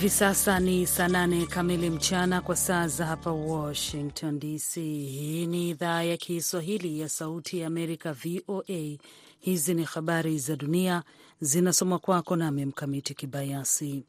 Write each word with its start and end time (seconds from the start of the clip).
Hivi 0.00 0.10
sasa 0.10 0.60
ni 0.60 0.86
saa 0.86 1.08
nane 1.08 1.46
kamili 1.46 1.90
mchana 1.90 2.40
kwa 2.40 2.56
saa 2.56 2.88
za 2.88 3.06
hapa 3.06 3.32
Washington 3.32 4.38
DC. 4.38 4.74
Hii 4.80 5.46
ni 5.46 5.70
idhaa 5.70 6.02
ya 6.02 6.16
Kiswahili 6.16 7.00
ya 7.00 7.08
Sauti 7.08 7.58
ya 7.58 7.66
Amerika, 7.66 8.12
VOA. 8.12 8.98
Hizi 9.40 9.74
ni 9.74 9.84
habari 9.84 10.38
za 10.38 10.56
dunia 10.56 11.02
zinasomwa 11.40 11.98
kwako 11.98 12.36
nami 12.36 12.64
Mkamiti 12.64 13.14
Kibayasi. 13.14 14.02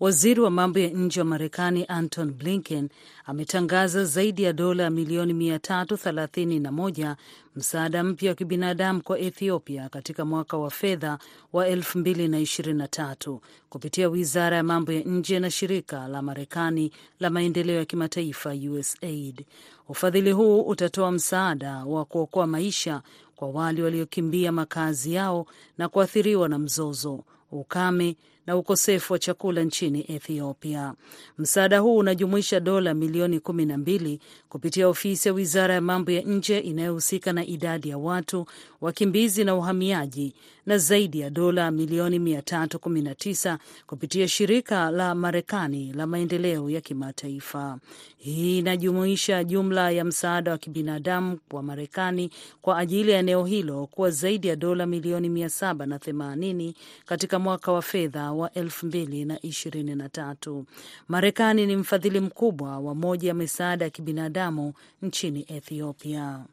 Waziri 0.00 0.40
wa 0.40 0.50
mambo 0.50 0.78
ya 0.78 0.88
nje 0.90 1.20
wa 1.20 1.26
Marekani 1.26 1.84
Anton 1.88 2.32
Blinken 2.32 2.88
ametangaza 3.26 4.04
zaidi 4.04 4.42
ya 4.42 4.52
dola 4.52 4.90
milioni 4.90 5.32
331 5.32 7.16
msaada 7.56 8.04
mpya 8.04 8.30
wa 8.30 8.34
kibinadamu 8.34 9.02
kwa 9.02 9.18
Ethiopia 9.18 9.88
katika 9.88 10.24
mwaka 10.24 10.56
wa 10.56 10.70
fedha 10.70 11.18
wa 11.52 11.68
2023 11.68 13.38
kupitia 13.68 14.08
wizara 14.08 14.56
ya 14.56 14.62
mambo 14.62 14.92
ya 14.92 15.00
nje 15.02 15.38
na 15.40 15.50
shirika 15.50 16.08
la 16.08 16.22
Marekani 16.22 16.92
la 17.20 17.30
maendeleo 17.30 17.76
ya 17.76 17.84
kimataifa 17.84 18.50
USAID. 18.70 19.46
Ufadhili 19.88 20.32
huu 20.32 20.60
utatoa 20.62 21.12
msaada 21.12 21.84
wa 21.84 22.04
kuokoa 22.04 22.46
maisha 22.46 23.02
kwa 23.36 23.48
wale 23.50 23.82
waliokimbia 23.82 24.52
makazi 24.52 25.14
yao 25.14 25.46
na 25.78 25.88
kuathiriwa 25.88 26.48
na 26.48 26.58
mzozo, 26.58 27.24
ukame 27.52 28.16
na 28.46 28.56
ukosefu 28.56 29.12
wa 29.12 29.18
chakula 29.18 29.62
nchini 29.62 30.04
Ethiopia. 30.08 30.94
Msaada 31.38 31.78
huu 31.78 31.96
unajumuisha 31.96 32.60
dola 32.60 32.94
milioni 32.94 33.40
kumi 33.40 33.66
na 33.66 33.78
mbili 33.78 34.20
kupitia 34.48 34.88
ofisi 34.88 35.28
ya 35.28 35.34
wizara 35.34 35.74
ya 35.74 35.80
mambo 35.80 36.10
ya 36.10 36.22
nje 36.22 36.58
inayohusika 36.58 37.32
na 37.32 37.46
idadi 37.46 37.88
ya 37.88 37.98
watu, 37.98 38.46
wakimbizi 38.80 39.44
na 39.44 39.54
uhamiaji, 39.54 40.34
na 40.66 40.78
zaidi 40.78 41.20
ya 41.20 41.30
dola 41.30 41.70
milioni 41.70 42.18
319 42.18 43.58
kupitia 43.86 44.28
shirika 44.28 44.90
la 44.90 45.14
Marekani 45.14 45.92
la 45.92 46.06
maendeleo 46.06 46.70
ya 46.70 46.80
kimataifa. 46.80 47.78
Hii 48.16 48.58
inajumuisha 48.58 49.44
jumla 49.44 49.90
ya 49.90 50.04
msaada 50.04 50.50
wa 50.50 50.58
kibinadamu 50.58 51.38
wa 51.52 51.62
Marekani 51.62 52.30
kwa 52.62 52.78
ajili 52.78 53.10
ya 53.10 53.18
eneo 53.18 53.44
hilo 53.44 53.86
kuwa 53.86 54.10
zaidi 54.10 54.48
ya 54.48 54.56
dola 54.56 54.86
milioni 54.86 55.28
780 55.28 56.72
katika 57.06 57.38
mwaka 57.38 57.72
wa 57.72 57.82
fedha 57.82 58.31
wa 58.32 58.48
2023. 58.48 60.64
Marekani 61.08 61.66
ni 61.66 61.76
mfadhili 61.76 62.20
mkubwa 62.20 62.78
wa 62.78 62.94
moja 62.94 63.28
ya 63.28 63.34
misaada 63.34 63.84
ya 63.84 63.90
kibinadamu 63.90 64.72
nchini 65.02 65.44
Ethiopia. 65.48 66.44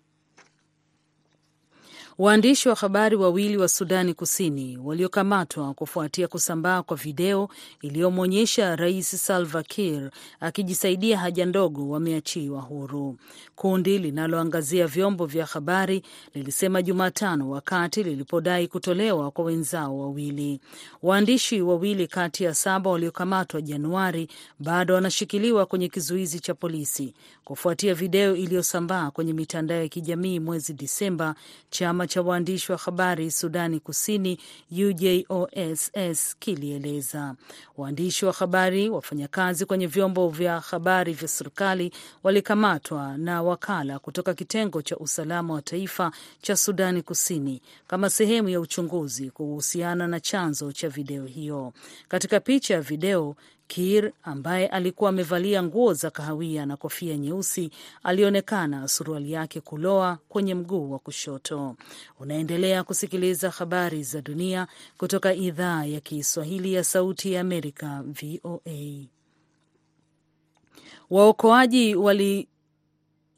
Waandishi 2.20 2.70
wa 2.70 2.75
habari 2.75 3.16
wawili 3.16 3.58
wa 3.58 3.67
Sudani 3.67 4.14
Kusini 4.14 4.78
waliokamatwa 4.78 5.73
kufuatia 5.73 6.28
kusambaa 6.28 6.84
kwa 6.84 6.98
video 6.98 7.50
iliyomwonyesha 7.81 8.75
Rais 8.75 9.25
Salva 9.25 9.64
Kiir 9.64 10.12
akijisaidia 10.40 11.17
haja 11.17 11.45
ndogo 11.45 11.90
wameachiwa 11.90 12.62
huru. 12.62 13.17
Kundi 13.56 13.97
linaloangazia 13.97 14.88
vyombo 14.88 15.25
vya 15.25 15.45
habari 15.45 16.02
lilisema 16.34 16.81
Jumatano 16.81 17.50
wakati 17.50 18.03
lilipodai 18.03 18.67
kutolewa 18.67 19.31
kwa 19.31 19.45
wenzao 19.45 20.00
wawili. 20.00 20.59
Waandishi 21.03 21.62
wawili 21.62 22.08
kati 22.08 22.44
ya 22.44 22.53
saba 22.56 22.90
waliokamatwa 22.90 23.62
Januari 23.62 24.28
bado 24.59 24.94
wanashikiliwa 24.94 25.66
kwenye 25.66 25.90
kizuizi 25.90 26.40
cha 26.40 26.53
polisi 26.53 27.14
kufuatia 27.44 27.94
video 27.94 28.36
iliyosambaa 28.36 29.12
kwenye 29.12 29.34
mitandao 29.34 29.78
ya 29.81 29.88
kijamii 29.88 30.40
mwezi 30.40 30.74
Disemba. 30.74 31.36
Chama 31.69 32.09
cha 32.09 32.22
waandishi 32.22 32.72
wa 32.72 32.78
habari 32.78 33.31
Sudani 33.31 33.80
Kusini 33.80 34.40
UJOSS 34.72 36.36
kilieleza 36.40 37.36
waandishi 37.78 38.25
wa 38.25 38.34
habari, 38.34 38.90
wafanyakazi 38.90 39.66
kwenye 39.66 39.88
vyombo 39.88 40.30
vya 40.30 40.59
habari 40.59 41.14
vya 41.14 41.28
serikali 41.28 41.92
walikamatwa 42.24 43.18
na 43.18 43.42
wakala 43.44 44.00
kutoka 44.00 44.34
kitengo 44.34 44.81
cha 44.81 44.98
usalama 44.98 45.53
wa 45.53 45.62
taifa 45.62 46.12
cha 46.42 46.56
Sudani 46.58 47.02
Kusini 47.02 47.62
kama 47.88 48.09
sehemu 48.09 48.50
ya 48.50 48.59
uchunguzi 48.59 49.30
kuhusiana 49.31 50.08
na 50.08 50.19
chanzo 50.19 50.72
cha 50.72 50.90
video 50.90 51.25
hiyo. 51.25 51.74
Katika 52.08 52.40
picha 52.40 52.74
ya 52.74 52.81
video 52.81 53.36
Kiir 53.69 54.12
ambaye 54.24 54.68
alikuwa 54.68 55.09
amevalia 55.09 55.63
nguo 55.63 55.94
za 55.94 56.09
kahawia 56.12 56.66
na 56.66 56.78
kofia 56.78 57.18
nyeusi 57.18 57.72
alionekana 58.03 58.88
suruali 58.88 59.31
yake 59.31 59.62
kuloa 59.62 60.18
kwenye 60.30 60.56
mguu 60.56 60.91
wa 60.91 61.00
kushoto. 61.00 61.75
Unaendelea 62.19 62.84
kusikiliza 62.84 63.50
habari 63.50 64.03
za 64.03 64.22
dunia 64.22 64.68
kutoka 64.97 65.34
idhaa 65.34 65.85
ya 65.85 66.00
Kiswahili 66.00 66.74
ya 66.74 66.84
Sauti 66.84 67.34
ya 67.34 67.41
Amerika, 67.41 68.03
VOA. 68.06 69.06
Waokoaji 71.09 71.96
wali 71.96 72.47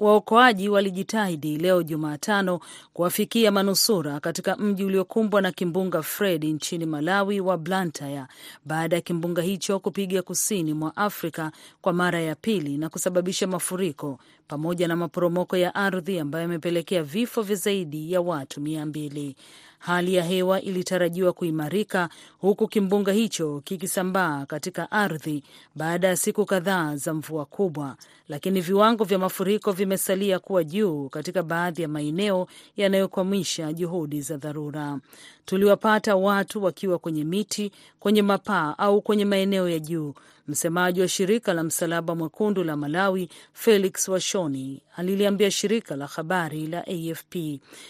Waokoaji 0.01 0.69
walijitahidi 0.69 1.57
leo 1.57 1.83
Jumatano 1.83 2.59
kuwafikia 2.93 3.51
manusura 3.51 4.19
katika 4.19 4.55
mji 4.55 4.83
uliokumbwa 4.83 5.41
na 5.41 5.51
kimbunga 5.51 6.01
Fred 6.01 6.43
nchini 6.45 6.85
Malawi 6.85 7.39
wa 7.39 7.57
Blantyre 7.57 8.23
baada 8.65 8.95
ya 8.95 9.01
kimbunga 9.01 9.41
hicho 9.41 9.79
kupiga 9.79 10.21
kusini 10.21 10.73
mwa 10.73 10.95
Afrika 10.97 11.51
kwa 11.81 11.93
mara 11.93 12.21
ya 12.21 12.35
pili 12.35 12.77
na 12.77 12.89
kusababisha 12.89 13.47
mafuriko 13.47 14.19
pamoja 14.47 14.87
na 14.87 14.95
maporomoko 14.95 15.57
ya 15.57 15.75
ardhi 15.75 16.19
ambayo 16.19 16.41
yamepelekea 16.41 17.03
vifo 17.03 17.41
vya 17.41 17.55
zaidi 17.55 18.11
ya 18.11 18.21
watu 18.21 18.61
mia 18.61 18.85
mbili. 18.85 19.35
Hali 19.81 20.13
ya 20.15 20.23
hewa 20.23 20.61
ilitarajiwa 20.61 21.33
kuimarika 21.33 22.09
huku 22.39 22.67
kimbunga 22.67 23.11
hicho 23.11 23.61
kikisambaa 23.63 24.45
katika 24.45 24.91
ardhi 24.91 25.43
baada 25.75 26.07
ya 26.07 26.17
siku 26.17 26.45
kadhaa 26.45 26.95
za 26.95 27.13
mvua 27.13 27.45
kubwa, 27.45 27.95
lakini 28.29 28.61
viwango 28.61 29.03
vya 29.03 29.19
mafuriko 29.19 29.71
vimesalia 29.71 30.39
kuwa 30.39 30.63
juu 30.63 31.09
katika 31.09 31.43
baadhi 31.43 31.81
ya 31.81 31.87
maeneo 31.87 32.47
yanayokwamisha 32.77 33.73
juhudi 33.73 34.21
za 34.21 34.37
dharura. 34.37 34.99
Tuliwapata 35.45 36.15
watu 36.15 36.63
wakiwa 36.63 36.99
kwenye 36.99 37.23
miti, 37.23 37.71
kwenye 37.99 38.21
mapaa 38.21 38.75
au 38.77 39.01
kwenye 39.01 39.25
maeneo 39.25 39.69
ya 39.69 39.79
juu. 39.79 40.13
Msemaji 40.55 41.01
wa 41.01 41.07
shirika 41.07 41.53
la 41.53 41.63
Msalaba 41.63 42.15
Mwekundu 42.15 42.63
la 42.63 42.75
Malawi, 42.77 43.29
Felix 43.53 44.07
Washoni, 44.07 44.81
aliliambia 44.95 45.51
shirika 45.51 45.95
la 45.95 46.07
habari 46.07 46.67
la 46.67 46.85
AFP 46.87 47.35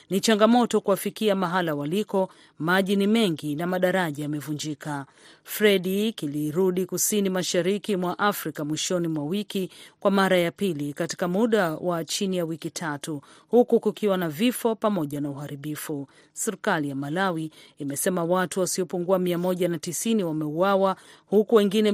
ni 0.09 0.19
changamoto 0.19 0.81
kuwafikia 0.81 1.35
mahala 1.35 1.75
waliko, 1.75 2.29
maji 2.59 2.95
ni 2.95 3.07
mengi 3.07 3.55
na 3.55 3.67
madaraja 3.67 4.23
yamevunjika. 4.23 5.05
Fredi 5.43 6.13
kilirudi 6.13 6.85
kusini 6.85 7.29
mashariki 7.29 7.95
mwa 7.95 8.19
Afrika 8.19 8.65
mwishoni 8.65 9.07
mwa 9.07 9.23
wiki 9.25 9.69
kwa 9.99 10.11
mara 10.11 10.37
ya 10.37 10.51
pili 10.51 10.93
katika 10.93 11.27
muda 11.27 11.71
wa 11.75 12.05
chini 12.05 12.37
ya 12.37 12.45
wiki 12.45 12.69
tatu, 12.69 13.21
huku 13.49 13.79
kukiwa 13.79 14.17
na 14.17 14.29
vifo 14.29 14.75
pamoja 14.75 15.21
na 15.21 15.29
uharibifu. 15.29 16.07
Serikali 16.33 16.89
ya 16.89 16.95
Malawi 16.95 17.51
imesema 17.77 18.23
watu 18.23 18.59
wasiopungua 18.59 19.17
190 19.17 20.23
wameuawa 20.23 20.95
huku 21.25 21.55
wengine 21.55 21.91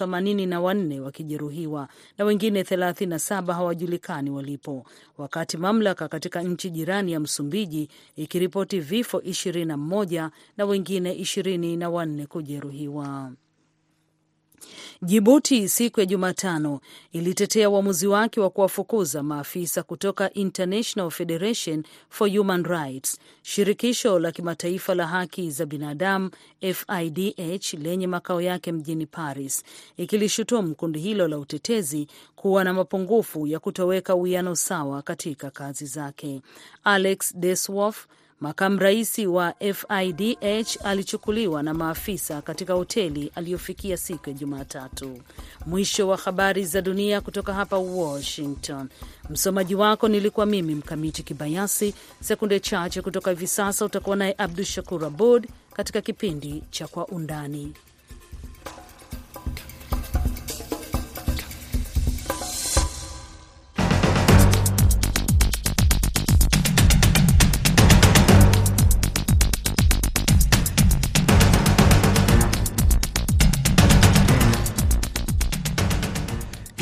584 0.00 1.00
wakijeruhiwa 1.00 1.88
na 2.18 2.24
wengine 2.24 2.62
37 2.62 3.52
hawajulikani 3.54 4.30
walipo, 4.30 4.86
wakati 5.18 5.56
mamlaka 5.56 6.08
katika 6.08 6.42
nchi 6.42 6.70
jirani 6.70 7.12
ya 7.12 7.20
Msumbiji 7.20 7.88
ikiripoti 8.16 8.80
vifo 8.80 9.18
21 9.18 10.30
na 10.56 10.64
wengine 10.64 11.14
24 11.14 12.26
kujeruhiwa. 12.26 13.32
Jibuti 15.02 15.68
siku 15.68 16.00
ya 16.00 16.06
Jumatano 16.06 16.80
ilitetea 17.12 17.70
uamuzi 17.70 18.06
wake 18.06 18.40
wa 18.40 18.50
kuwafukuza 18.50 19.22
maafisa 19.22 19.82
kutoka 19.82 20.32
International 20.34 21.10
Federation 21.10 21.84
for 22.08 22.36
Human 22.36 22.64
Rights, 22.64 23.18
shirikisho 23.42 24.18
la 24.18 24.32
kimataifa 24.32 24.94
la 24.94 25.06
haki 25.06 25.50
za 25.50 25.66
binadamu 25.66 26.30
FIDH 26.60 27.74
lenye 27.74 28.06
makao 28.06 28.40
yake 28.40 28.72
mjini 28.72 29.06
Paris, 29.06 29.62
ikilishutumu 29.96 30.74
kundi 30.74 30.98
hilo 31.00 31.28
la 31.28 31.38
utetezi 31.38 32.06
kuwa 32.36 32.64
na 32.64 32.72
mapungufu 32.74 33.46
ya 33.46 33.58
kutoweka 33.60 34.14
uwiano 34.14 34.54
sawa 34.56 35.02
katika 35.02 35.50
kazi 35.50 35.86
zake. 35.86 36.42
Alex 36.84 37.36
Desworf 37.36 38.06
Makamu 38.42 38.78
rais 38.78 39.18
wa 39.18 39.54
FIDH 39.74 40.76
alichukuliwa 40.84 41.62
na 41.62 41.74
maafisa 41.74 42.42
katika 42.42 42.72
hoteli 42.74 43.32
aliyofikia 43.34 43.96
siku 43.96 44.28
ya 44.30 44.34
Jumatatu. 44.34 45.18
Mwisho 45.66 46.08
wa 46.08 46.16
habari 46.16 46.64
za 46.64 46.82
dunia 46.82 47.20
kutoka 47.20 47.54
hapa 47.54 47.78
Washington. 47.78 48.88
Msomaji 49.30 49.74
wako 49.74 50.08
nilikuwa 50.08 50.46
mimi 50.46 50.74
Mkamiti 50.74 51.22
Kibayasi. 51.22 51.94
Sekunde 52.20 52.60
chache 52.60 53.02
kutoka 53.02 53.30
hivi 53.30 53.46
sasa 53.46 53.84
utakuwa 53.84 54.16
naye 54.16 54.34
Abdu 54.38 54.64
Shakur 54.64 55.04
Abud 55.04 55.48
katika 55.74 56.00
kipindi 56.00 56.62
cha 56.70 56.86
Kwa 56.88 57.06
Undani. 57.08 57.72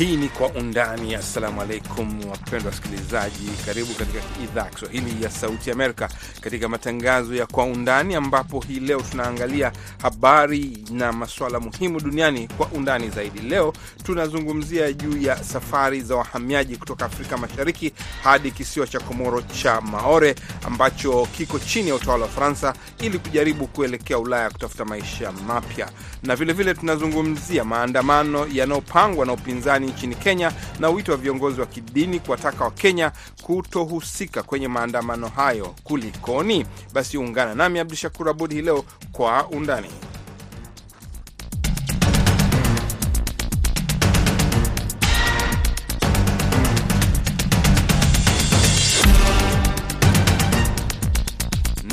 Hii 0.01 0.15
ni 0.17 0.29
Kwa 0.29 0.47
Undani. 0.49 1.15
Assalamu 1.15 1.61
alaikum 1.61 2.29
wapendwa 2.29 2.69
wasikilizaji, 2.69 3.49
karibu 3.65 3.93
katika 3.93 4.19
idhaa 4.43 4.63
ya 4.63 4.69
Kiswahili 4.69 5.23
ya 5.23 5.29
Sauti 5.29 5.71
Amerika 5.71 6.09
katika 6.41 6.69
matangazo 6.69 7.35
ya 7.35 7.45
Kwa 7.45 7.63
Undani, 7.65 8.15
ambapo 8.15 8.59
hii 8.67 8.79
leo 8.79 9.01
tunaangalia 9.11 9.71
habari 10.01 10.77
na 10.91 11.11
masuala 11.13 11.59
muhimu 11.59 11.99
duniani 11.99 12.47
kwa 12.57 12.67
undani 12.67 13.09
zaidi. 13.09 13.39
Leo 13.39 13.73
tunazungumzia 14.03 14.93
juu 14.93 15.17
ya 15.21 15.43
safari 15.43 16.01
za 16.01 16.15
wahamiaji 16.15 16.77
kutoka 16.77 17.05
Afrika 17.05 17.37
Mashariki 17.37 17.93
hadi 18.23 18.51
kisiwa 18.51 18.87
cha 18.87 18.99
Komoro 18.99 19.41
cha 19.41 19.81
Maore 19.81 20.35
ambacho 20.67 21.27
kiko 21.37 21.59
chini 21.59 21.89
ya 21.89 21.95
utawala 21.95 22.23
wa 22.25 22.31
Faransa 22.31 22.73
ili 22.99 23.19
kujaribu 23.19 23.67
kuelekea 23.67 24.19
Ulaya 24.19 24.49
kutafuta 24.49 24.85
maisha 24.85 25.31
mapya, 25.31 25.85
na 26.23 26.35
vilevile 26.35 26.53
vile 26.53 26.73
tunazungumzia 26.79 27.63
maandamano 27.63 28.47
yanayopangwa 28.53 29.25
na 29.25 29.33
upinzani 29.33 29.90
nchini 29.91 30.15
Kenya 30.15 30.51
na 30.79 30.89
wito 30.89 31.11
wa 31.11 31.17
viongozi 31.17 31.59
wa 31.61 31.65
kidini 31.67 32.19
kuwataka 32.19 32.63
Wakenya 32.63 33.11
kutohusika 33.41 34.43
kwenye 34.43 34.67
maandamano 34.67 35.27
hayo. 35.27 35.75
Kulikoni? 35.83 36.65
Basi 36.93 37.17
ungana 37.17 37.55
nami 37.55 37.79
Abdu 37.79 37.95
Shakur 37.95 38.29
Abud 38.29 38.51
hii 38.53 38.61
leo 38.61 38.83
kwa 39.11 39.47
undani. 39.47 39.87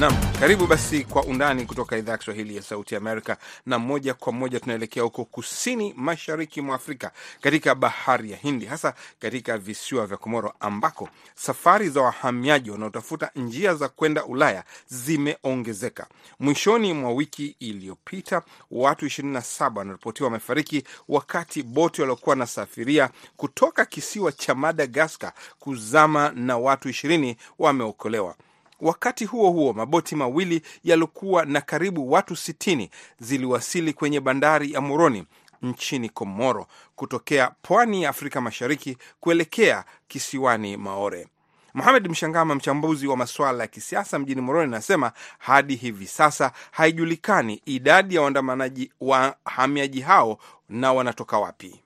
Nam, 0.00 0.12
karibu 0.40 0.66
basi 0.66 1.04
kwa 1.04 1.22
undani 1.24 1.64
kutoka 1.66 1.96
idhaa 1.96 2.12
ya 2.12 2.18
Kiswahili 2.18 2.56
ya 2.56 2.62
Sauti 2.62 2.96
Amerika, 2.96 3.36
na 3.66 3.78
moja 3.78 4.14
kwa 4.14 4.32
moja 4.32 4.60
tunaelekea 4.60 5.02
huko 5.02 5.24
kusini 5.24 5.94
mashariki 5.96 6.60
mwa 6.60 6.74
Afrika, 6.76 7.10
katika 7.40 7.74
bahari 7.74 8.30
ya 8.30 8.36
Hindi, 8.36 8.66
hasa 8.66 8.94
katika 9.20 9.58
visiwa 9.58 10.06
vya 10.06 10.16
Komoro 10.16 10.54
ambako 10.60 11.08
safari 11.34 11.88
za 11.88 12.00
wahamiaji 12.00 12.70
wanaotafuta 12.70 13.30
njia 13.36 13.74
za 13.74 13.88
kwenda 13.88 14.24
Ulaya 14.24 14.64
zimeongezeka. 14.88 16.06
Mwishoni 16.40 16.92
mwa 16.92 17.12
wiki 17.12 17.56
iliyopita 17.60 18.42
watu 18.70 19.06
27 19.06 19.78
wanaripotiwa 19.78 20.26
wamefariki 20.26 20.84
wakati 21.08 21.62
boti 21.62 22.00
waliokuwa 22.00 22.32
wanasafiria 22.32 23.10
kutoka 23.36 23.84
kisiwa 23.84 24.32
cha 24.32 24.54
Madagaskar 24.54 25.32
kuzama 25.58 26.32
na 26.34 26.58
watu 26.58 26.88
20 26.88 27.36
wameokolewa. 27.58 28.34
Wakati 28.80 29.24
huo 29.24 29.50
huo, 29.50 29.72
maboti 29.72 30.16
mawili 30.16 30.62
yaliokuwa 30.84 31.44
na 31.44 31.60
karibu 31.60 32.12
watu 32.12 32.36
sitini 32.36 32.90
ziliwasili 33.18 33.92
kwenye 33.92 34.20
bandari 34.20 34.72
ya 34.72 34.80
Moroni 34.80 35.24
nchini 35.62 36.08
Komoro 36.08 36.66
kutokea 36.96 37.50
pwani 37.62 38.02
ya 38.02 38.10
Afrika 38.10 38.40
Mashariki 38.40 38.96
kuelekea 39.20 39.84
kisiwani 40.08 40.76
Maore. 40.76 41.26
Mohamed 41.74 42.08
Mshangama, 42.10 42.54
mchambuzi 42.54 43.06
wa 43.08 43.16
masuala 43.16 43.62
ya 43.64 43.68
kisiasa 43.68 44.18
mjini 44.18 44.40
Moroni, 44.40 44.64
anasema 44.72 45.12
hadi 45.38 45.74
hivi 45.74 46.06
sasa 46.06 46.52
haijulikani 46.70 47.62
idadi 47.66 48.14
ya 48.14 48.22
waandamanaji 48.22 48.92
wahamiaji 49.00 50.00
hao 50.00 50.38
na 50.68 50.92
wanatoka 50.92 51.38
wapi. 51.38 51.80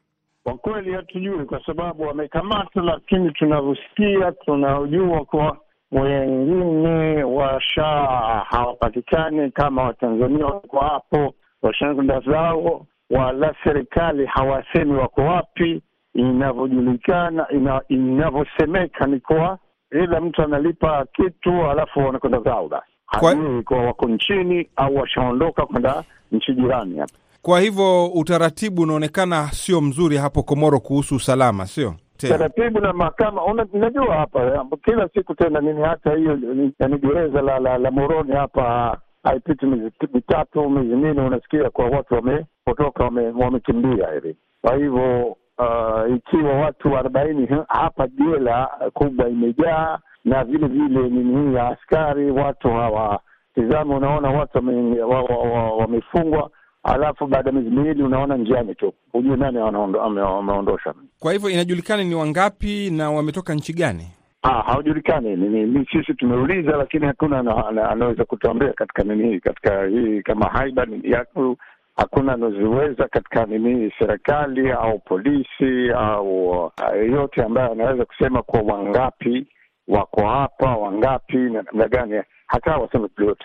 Kwa 0.44 0.54
kweli 0.58 0.92
hatujui, 0.92 1.44
kwa 1.44 1.66
sababu 1.66 2.02
wamekamata, 2.02 2.80
lakini 2.80 3.32
tunavyosikia, 3.32 4.32
tunajua 4.32 5.24
kwa 5.24 5.56
wengine 5.92 7.24
washa 7.24 7.84
hawapatikani 8.48 9.50
kama 9.50 9.82
Watanzania 9.82 10.46
wako 10.46 10.80
hapo, 10.80 11.34
washaenda 11.62 12.20
zao, 12.20 12.86
wala 13.10 13.54
serikali 13.64 14.26
hawasemi 14.26 14.92
wako 14.94 15.20
wapi. 15.20 15.82
Inavyojulikana, 16.14 17.46
inavyosemeka 17.88 19.06
ni 19.06 19.20
kuwa 19.20 19.58
ila 19.92 20.20
mtu 20.20 20.42
analipa 20.42 21.06
kitu 21.12 21.50
alafu 21.70 22.00
wanakwenda 22.00 22.40
zao, 22.40 22.68
basi 22.68 22.86
hajui 23.06 23.62
kuwa 23.62 23.82
wako 23.84 24.08
nchini 24.08 24.68
au 24.76 24.96
washaondoka 24.96 25.66
kwenda 25.66 26.04
nchi 26.32 26.52
jirani 26.54 26.98
hapa. 26.98 27.12
Kwa 27.42 27.60
hivyo 27.60 28.06
utaratibu 28.06 28.82
unaonekana 28.82 29.48
sio 29.52 29.80
mzuri 29.80 30.16
hapo 30.16 30.42
Komoro 30.42 30.80
kuhusu 30.80 31.16
usalama, 31.16 31.66
sio 31.66 31.94
taratibu 32.28 32.80
na 32.80 32.92
mahakama. 32.92 33.44
Unajua 33.72 34.14
hapa 34.14 34.66
kila 34.84 35.08
siku 35.08 35.34
tena 35.34 35.60
nini, 35.60 35.82
hata 35.82 36.14
hiyo 36.14 36.36
ni 36.36 36.98
gereza 36.98 37.42
la, 37.42 37.58
la, 37.58 37.78
la 37.78 37.90
Moroni 37.90 38.32
hapa 38.32 38.98
haipiti 39.22 39.66
miezi 39.66 39.92
mitatu 40.14 40.70
miezi 40.70 40.96
minne, 40.96 41.20
unasikia 41.22 41.70
kwa 41.70 41.84
watu 41.86 42.14
wamepotoka 42.14 43.04
wamekimbia 43.38 44.04
wame 44.06 44.14
hivi. 44.20 44.36
Kwa 44.62 44.76
hivyo 44.76 45.36
uh, 45.58 46.16
ikiwa 46.16 46.52
watu 46.52 46.96
arobaini 46.96 47.48
hapa 47.68 48.06
jela 48.08 48.70
kubwa 48.94 49.28
imejaa 49.28 49.98
na 50.24 50.44
vile 50.44 50.66
vile 50.66 51.08
nini 51.08 51.48
hii 51.48 51.54
ya 51.54 51.68
askari, 51.68 52.30
watu 52.30 52.68
hawatizame. 52.68 53.94
Unaona 53.94 54.30
watu 54.30 54.58
wamefungwa 54.58 56.40
wa, 56.40 56.42
wa, 56.42 56.42
wa 56.42 56.50
alafu 56.82 57.26
baada 57.26 57.50
ya 57.50 57.54
miezi 57.54 57.70
miwili 57.70 58.02
unaona 58.02 58.36
njiani 58.36 58.74
tu, 58.74 58.92
hujui 59.12 59.36
nani 59.36 59.58
ameondosha. 59.58 60.94
Kwa 61.18 61.32
hivyo 61.32 61.50
inajulikana 61.50 62.04
ni 62.04 62.14
wangapi 62.14 62.90
na 62.90 63.10
wametoka 63.10 63.54
nchi 63.54 63.72
gani? 63.72 64.06
Ah, 64.42 64.62
hawajulikani. 64.62 65.36
Ni 65.36 65.86
sisi 65.92 66.14
tumeuliza, 66.14 66.76
lakini 66.76 67.06
hakuna 67.06 67.38
anaweza 67.90 68.24
kutuambia 68.24 68.72
katika 68.72 69.02
nini 69.02 69.28
hii, 69.32 69.40
katika 69.40 69.84
hii 69.86 70.22
kama 70.22 70.46
haiba 70.46 70.86
yaku, 71.02 71.56
hakuna 71.96 72.32
anaziweza 72.32 73.08
katika 73.08 73.46
nini 73.46 73.92
serikali 73.98 74.70
au 74.70 74.98
polisi 74.98 75.90
au 75.96 76.70
yeyote 76.94 77.42
ambaye 77.42 77.70
anaweza 77.72 78.04
kusema 78.04 78.42
kuwa 78.42 78.62
wangapi 78.62 79.46
wako 79.88 80.26
hapa, 80.26 80.76
wangapi 80.76 81.36
na 81.36 81.62
namna 81.62 81.88
gani, 81.88 82.22
hata 82.46 82.76
waseme 82.76 83.08
yote 83.18 83.44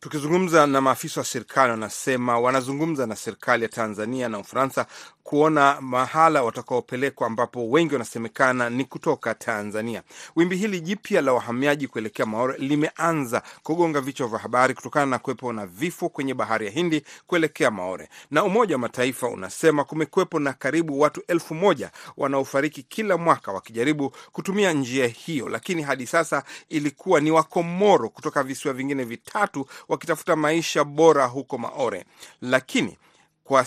Tukizungumza 0.00 0.66
na 0.66 0.80
maafisa 0.80 1.20
wa 1.20 1.24
serikali 1.26 1.70
wanasema 1.70 2.38
wanazungumza 2.40 3.06
na 3.06 3.16
serikali 3.16 3.62
ya 3.62 3.68
Tanzania 3.68 4.28
na 4.28 4.38
Ufaransa 4.38 4.86
kuona 5.30 5.80
mahala 5.80 6.42
watakaopelekwa, 6.42 7.26
ambapo 7.26 7.70
wengi 7.70 7.92
wanasemekana 7.94 8.70
ni 8.70 8.84
kutoka 8.84 9.34
Tanzania. 9.34 10.02
Wimbi 10.36 10.56
hili 10.56 10.80
jipya 10.80 11.20
la 11.22 11.32
wahamiaji 11.32 11.88
kuelekea 11.88 12.26
Maore 12.26 12.58
limeanza 12.58 13.42
kugonga 13.62 14.00
vichwa 14.00 14.28
vya 14.28 14.38
habari 14.38 14.74
kutokana 14.74 15.06
na 15.06 15.18
kuwepo 15.18 15.52
na 15.52 15.66
vifo 15.66 16.08
kwenye 16.08 16.34
bahari 16.34 16.66
ya 16.66 16.72
Hindi 16.72 17.02
kuelekea 17.26 17.70
Maore, 17.70 18.08
na 18.30 18.44
Umoja 18.44 18.74
wa 18.74 18.78
Mataifa 18.78 19.28
unasema 19.28 19.84
kumekuwepo 19.84 20.38
na 20.40 20.52
karibu 20.52 21.00
watu 21.00 21.22
elfu 21.28 21.54
moja 21.54 21.90
wanaofariki 22.16 22.82
kila 22.82 23.16
mwaka 23.18 23.52
wakijaribu 23.52 24.12
kutumia 24.32 24.72
njia 24.72 25.06
hiyo, 25.06 25.48
lakini 25.48 25.82
hadi 25.82 26.06
sasa 26.06 26.42
ilikuwa 26.68 27.20
ni 27.20 27.30
Wakomoro 27.30 28.08
kutoka 28.08 28.42
visiwa 28.42 28.74
vingine 28.74 29.04
vitatu 29.04 29.66
wakitafuta 29.88 30.36
maisha 30.36 30.84
bora 30.84 31.26
huko 31.26 31.58
Maore, 31.58 32.04
lakini 32.40 32.98
kwa 33.44 33.66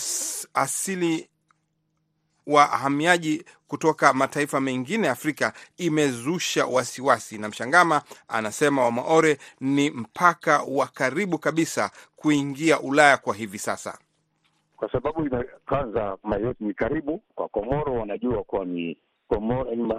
asili 0.53 1.29
wahamiaji 2.48 3.46
kutoka 3.68 4.14
mataifa 4.14 4.62
mengine 4.62 5.08
ya 5.08 5.14
Afrika 5.14 5.54
imezusha 5.78 6.66
wasiwasi, 6.66 7.38
na 7.38 7.48
Mshangama 7.50 8.02
anasema 8.28 8.84
Wamaore 8.84 9.38
ni 9.62 9.90
mpaka 9.90 10.64
wa 10.68 10.88
karibu 10.88 11.38
kabisa 11.38 11.92
kuingia 12.16 12.80
Ulaya 12.80 13.18
kwa 13.18 13.36
hivi 13.36 13.58
sasa, 13.60 13.98
kwa 14.78 14.92
sababu 14.92 15.30
kwanza 15.70 16.18
Mayoti 16.24 16.64
ni 16.64 16.74
karibu 16.74 17.22
kwa 17.36 17.48
Komoro, 17.48 17.94
wanajua 17.94 18.44
kuwa 18.44 18.66
ni 18.66 18.98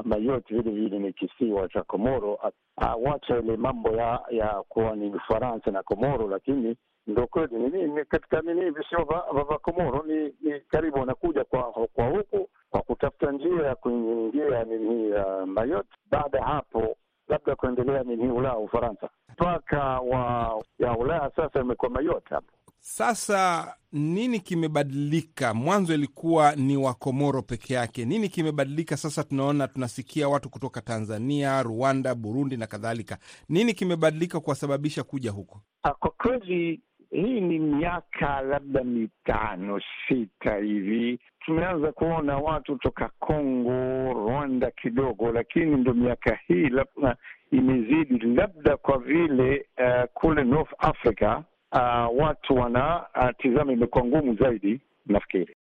Mayoti 0.05 0.55
vile 0.55 0.71
vile 0.71 0.99
ni 0.99 1.13
kisiwa 1.13 1.69
cha 1.69 1.83
Komoro. 1.83 2.39
Awacha 2.77 3.39
ile 3.39 3.57
mambo 3.57 3.91
ya 3.91 4.21
ya 4.31 4.63
kuwa 4.69 4.97
ni 4.97 5.07
Ufaransa 5.11 5.71
na 5.71 5.83
Komoro, 5.83 6.29
lakini 6.29 6.77
ndo 7.06 7.26
kweli 7.26 7.54
nini 7.58 8.04
katika 8.04 8.40
nini 8.40 8.70
visiwa 8.70 9.04
vya 9.49 9.58
Komoro 9.58 10.02
ni, 10.06 10.25
ni 10.40 10.61
karibu, 10.61 10.99
wanakuja 10.99 11.44
kwa 11.44 11.62
kwa 11.73 12.06
huku 12.08 12.49
kwa 12.70 12.82
kutafuta 12.82 13.32
njia 13.32 13.66
ya 13.66 13.75
kuingia 13.75 14.64
nini 14.64 15.12
uh, 15.12 15.44
Mayot. 15.49 15.87
Baada 16.11 16.38
ya 16.38 16.44
hapo 16.44 16.96
labda 17.28 17.56
kuendelea 17.56 18.02
nini 18.02 18.30
Ulaya, 18.30 18.56
Ufaransa, 18.58 19.08
mpaka 19.32 20.00
wa 20.00 20.54
ya 20.78 20.96
Ulaya 20.99 21.30
sasa 21.37 21.61
imekuwa 21.61 21.90
Mayot 21.90 22.28
hapo. 22.30 22.52
Sasa 22.87 23.75
nini 23.92 24.40
kimebadilika? 24.40 25.54
Mwanzo 25.54 25.94
ilikuwa 25.94 26.56
ni 26.56 26.76
Wakomoro 26.76 27.42
peke 27.42 27.75
yake. 27.75 28.04
Nini 28.04 28.28
kimebadilika 28.28 28.96
sasa? 28.96 29.25
Tunaona 29.25 29.68
tunasikia 29.68 30.28
watu 30.28 30.50
kutoka 30.50 30.80
Tanzania, 30.80 31.62
Rwanda, 31.62 32.14
Burundi 32.14 32.56
na 32.56 32.66
kadhalika. 32.66 33.18
Nini 33.49 33.75
kimebadilika 33.75 34.40
kuwasababisha 34.40 35.02
kuja 35.02 35.30
huko? 35.30 35.61
Kwa 35.82 36.11
kweli 36.11 36.80
hii 37.14 37.40
ni 37.40 37.59
miaka 37.59 38.40
labda 38.40 38.85
mitano 38.85 39.80
sita 40.09 40.56
hivi 40.56 41.18
tumeanza 41.40 41.92
kuona 41.92 42.37
watu 42.38 42.76
toka 42.76 43.11
Congo, 43.18 44.12
Rwanda 44.12 44.71
kidogo, 44.71 45.33
lakini 45.33 45.76
ndo 45.76 45.94
miaka 45.94 46.38
hii 46.47 46.68
labda 46.68 47.16
imezidi, 47.50 48.18
labda 48.26 48.76
kwa 48.76 48.99
vile 48.99 49.66
uh, 49.78 50.04
kule 50.14 50.44
North 50.44 50.73
Africa 50.78 51.40
uh, 51.73 52.23
watu 52.23 52.54
wana 52.54 53.06
uh, 53.16 53.28
tizama 53.38 53.73
imekuwa 53.73 54.04
ngumu 54.04 54.35
zaidi 54.35 54.80
nafikiri. 55.06 55.56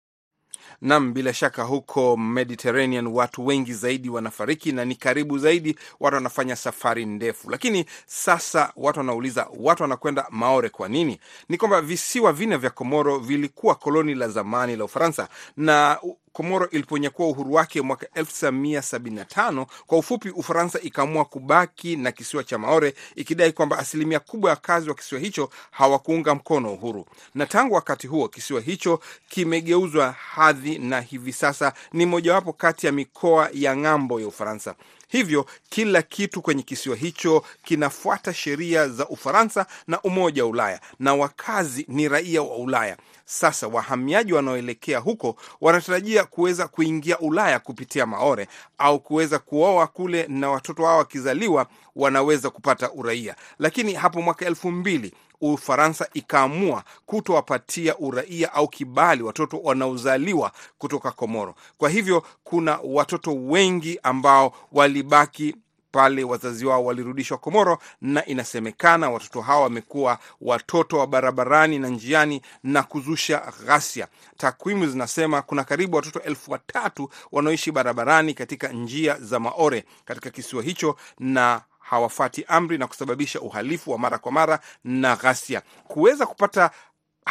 Nam, 0.82 1.14
bila 1.14 1.34
shaka 1.34 1.64
huko 1.64 2.18
Mediterranean 2.18 3.08
watu 3.08 3.46
wengi 3.46 3.74
zaidi 3.74 4.10
wanafariki 4.10 4.72
na 4.72 4.86
ni 4.86 4.96
karibu 4.96 5.38
zaidi, 5.38 5.76
watu 6.00 6.16
wanafanya 6.16 6.56
safari 6.56 7.06
ndefu. 7.06 7.50
Lakini 7.50 7.86
sasa 8.06 8.72
watu 8.76 9.00
wanauliza, 9.00 9.48
watu 9.60 9.84
wanakwenda 9.84 10.26
Maore 10.30 10.70
kwa 10.70 10.90
nini? 10.90 11.20
Ni 11.50 11.58
kwamba 11.58 11.82
visiwa 11.82 12.34
vinne 12.34 12.58
vya 12.58 12.70
Komoro 12.70 13.20
vilikuwa 13.20 13.76
koloni 13.76 14.16
la 14.16 14.28
zamani 14.28 14.76
la 14.76 14.86
Ufaransa 14.86 15.28
na 15.58 15.98
Komoro 16.34 16.70
iliponyakua 16.70 17.28
uhuru 17.28 17.54
wake 17.54 17.82
mwaka 17.82 18.06
1975 18.16 19.66
kwa 19.88 19.98
ufupi, 19.98 20.30
Ufaransa 20.30 20.80
ikaamua 20.82 21.26
kubaki 21.26 21.96
na 21.96 22.12
kisiwa 22.12 22.44
cha 22.44 22.58
Maore 22.58 22.94
ikidai 23.16 23.52
kwamba 23.52 23.80
asilimia 23.80 24.20
kubwa 24.20 24.50
ya 24.52 24.56
wakazi 24.56 24.90
wa 24.90 24.96
kisiwa 24.96 25.22
hicho 25.22 25.50
hawakuunga 25.72 26.36
mkono 26.36 26.74
uhuru, 26.74 27.06
na 27.36 27.46
tangu 27.46 27.76
wakati 27.76 28.08
huo 28.08 28.28
kisiwa 28.28 28.62
hicho 28.62 29.00
kimegeuzwa 29.30 30.12
hadhi 30.12 30.78
na 30.80 31.02
hivi 31.02 31.34
sasa 31.34 31.74
ni 31.94 32.06
mojawapo 32.06 32.54
kati 32.54 32.86
ya 32.86 32.92
mikoa 32.92 33.50
ya 33.54 33.78
ng'ambo 33.78 34.20
ya 34.22 34.28
Ufaransa. 34.28 34.76
Hivyo 35.08 35.46
kila 35.70 36.02
kitu 36.02 36.42
kwenye 36.42 36.64
kisiwa 36.64 36.96
hicho 36.96 37.44
kinafuata 37.64 38.34
sheria 38.34 38.88
za 38.90 39.08
Ufaransa 39.08 39.66
na 39.88 40.02
Umoja 40.02 40.44
wa 40.44 40.50
Ulaya, 40.50 40.82
na 41.00 41.16
wakazi 41.16 41.86
ni 41.88 42.08
raia 42.10 42.42
wa 42.42 42.56
Ulaya. 42.58 42.98
Sasa 43.32 43.68
wahamiaji 43.68 44.34
wanaoelekea 44.34 45.00
huko 45.00 45.36
wanatarajia 45.62 46.24
kuweza 46.24 46.68
kuingia 46.68 47.20
Ulaya 47.20 47.60
kupitia 47.60 48.06
Maore 48.06 48.48
au 48.78 49.00
kuweza 49.00 49.40
kuoa 49.40 49.88
kule, 49.88 50.26
na 50.28 50.50
watoto 50.50 50.84
wao 50.84 50.98
wakizaliwa 50.98 51.68
wanaweza 51.96 52.50
kupata 52.50 52.92
uraia. 52.92 53.36
Lakini 53.60 53.94
hapo 53.94 54.22
mwaka 54.22 54.46
elfu 54.46 54.72
mbili 54.72 55.14
Ufaransa 55.42 56.08
ikaamua 56.14 56.84
kutowapatia 57.06 57.98
uraia 57.98 58.54
au 58.54 58.68
kibali 58.68 59.24
watoto 59.24 59.60
wanaozaliwa 59.64 60.52
kutoka 60.78 61.12
Komoro. 61.12 61.56
Kwa 61.78 61.90
hivyo 61.90 62.24
kuna 62.44 62.80
watoto 62.84 63.36
wengi 63.36 64.00
ambao 64.04 64.54
walibaki 64.72 65.56
pale 65.91 66.24
wazazi 66.24 66.65
wao 66.65 66.86
walirudishwa 66.86 67.38
Komoro, 67.38 67.77
na 68.01 68.25
inasemekana 68.25 69.10
watoto 69.10 69.41
hawa 69.41 69.62
wamekuwa 69.63 70.19
watoto 70.41 70.98
wa 70.98 71.08
barabarani 71.08 71.79
na 71.79 71.88
njiani 71.88 72.41
na 72.63 72.84
kuzusha 72.84 73.53
ghasia. 73.65 74.08
Takwimu 74.38 74.88
zinasema 74.88 75.41
kuna 75.41 75.63
karibu 75.63 75.96
watoto 75.96 76.19
elfu 76.19 76.51
watatu 76.51 77.10
wanaoishi 77.31 77.72
barabarani 77.72 78.34
katika 78.34 78.67
njia 78.67 79.19
za 79.19 79.39
Maore 79.39 79.86
katika 80.05 80.29
kisiwa 80.29 80.63
hicho 80.63 80.96
na 81.19 81.62
hawafati 81.79 82.46
amri 82.48 82.77
na 82.77 82.88
kusababisha 82.88 83.41
uhalifu 83.41 83.91
wa 83.91 83.98
mara 84.00 84.17
kwa 84.17 84.31
mara 84.31 84.60
na 84.84 85.15
ghasia. 85.15 85.62
Kuweza 85.88 86.25
kupata 86.25 86.72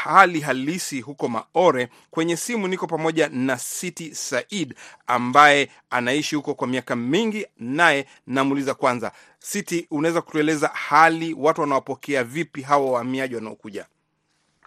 hali 0.05 0.41
halisi 0.41 1.01
huko 1.01 1.29
Maore 1.29 1.89
kwenye 2.11 2.37
simu, 2.37 2.69
niko 2.69 2.87
pamoja 2.87 3.29
na 3.33 3.57
Siti 3.57 4.15
Said 4.15 4.75
ambaye 5.07 5.69
anaishi 5.91 6.37
huko 6.37 6.55
kwa 6.55 6.67
miaka 6.69 6.97
mingi, 6.97 7.47
naye 7.59 8.07
namuuliza 8.27 8.75
kwanza, 8.75 9.13
Siti, 9.39 9.87
unaweza 9.91 10.23
kutueleza 10.23 10.69
hali 10.69 11.35
watu 11.39 11.61
wanawapokea 11.61 12.25
vipi 12.25 12.63
hawa 12.63 12.91
wahamiaji 12.93 13.35
wanaokuja? 13.35 13.87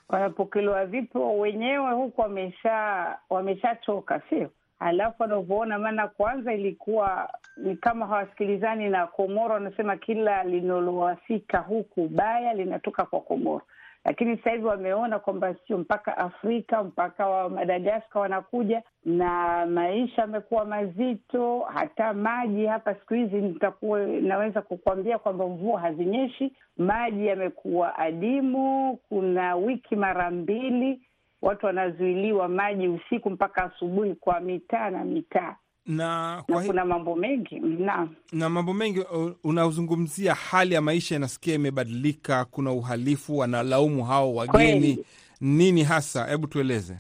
Wanapokelewa 0.10 0.86
vipi? 0.86 1.18
Wenyewe 1.18 1.92
huku 1.94 2.22
wamesha 2.22 3.18
wameshatoka, 3.30 4.22
sio 4.30 4.50
Alafu 4.82 5.22
wanavyoona, 5.24 5.80
maana 5.80 6.08
kwanza 6.08 6.54
ilikuwa 6.54 7.30
ni 7.58 7.76
kama 7.76 8.08
hawasikilizani 8.08 8.90
na 8.90 9.08
Komoro, 9.08 9.54
wanasema 9.54 9.98
kila 9.98 10.44
linalowafika 10.44 11.58
huku 11.60 12.08
baya 12.08 12.54
linatoka 12.54 13.06
kwa 13.06 13.22
Komoro, 13.22 13.62
lakini 14.06 14.38
sasa 14.38 14.52
hivi 14.52 14.66
wameona 14.66 15.20
kwamba 15.20 15.56
sio 15.68 15.78
mpaka 15.78 16.18
Afrika, 16.18 16.84
mpaka 16.84 17.28
wa 17.28 17.50
Madagaskar 17.50 18.22
wanakuja, 18.22 18.84
na 19.06 19.66
maisha 19.66 20.22
yamekuwa 20.22 20.66
mazito. 20.66 21.60
Hata 21.60 22.14
maji 22.14 22.66
hapa 22.66 22.96
siku 22.96 23.14
hizi 23.14 23.36
nitakuwa 23.42 24.00
naweza 24.06 24.62
kukuambia 24.62 25.20
kwamba 25.20 25.48
mvua 25.48 25.80
hazinyeshi, 25.80 26.54
maji 26.78 27.28
yamekuwa 27.28 27.98
adimu. 27.98 28.98
Kuna 29.10 29.56
wiki 29.56 29.96
mara 29.96 30.32
mbili 30.32 31.02
watu 31.42 31.66
wanazuiliwa 31.66 32.48
maji 32.48 32.88
usiku 32.88 33.30
mpaka 33.30 33.64
asubuhi 33.64 34.16
kwa 34.16 34.40
mitaa 34.40 34.90
na 34.90 35.04
mitaa 35.06 35.56
na, 35.92 36.44
na 36.48 36.62
kuna 36.66 36.86
mambo 36.86 37.16
mengi 37.16 37.60
na, 37.60 38.08
na 38.34 38.50
mambo 38.50 38.74
mengi 38.74 39.04
unaozungumzia. 39.44 40.34
Hali 40.34 40.74
ya 40.76 40.82
maisha 40.82 41.16
inasikia 41.16 41.56
imebadilika, 41.56 42.46
kuna 42.46 42.72
uhalifu, 42.72 43.38
wanalaumu 43.38 44.04
hao 44.06 44.36
wageni 44.36 44.94
Kwe. 44.96 45.06
Nini 45.42 45.84
hasa? 45.84 46.26
Hebu 46.28 46.48
tueleze. 46.48 46.98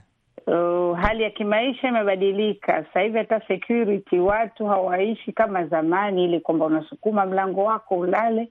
Uh, 0.47 0.97
hali 0.99 1.23
ya 1.23 1.29
kimaisha 1.29 1.87
imebadilika 1.87 2.83
sasa 2.85 2.99
hivi, 3.01 3.17
hata 3.17 3.41
security 3.47 4.19
watu 4.19 4.65
hawaishi 4.65 5.31
kama 5.31 5.65
zamani, 5.67 6.23
ili 6.25 6.39
kwamba 6.39 6.65
unasukuma 6.65 7.25
mlango 7.25 7.63
wako 7.63 7.95
ulale 7.97 8.49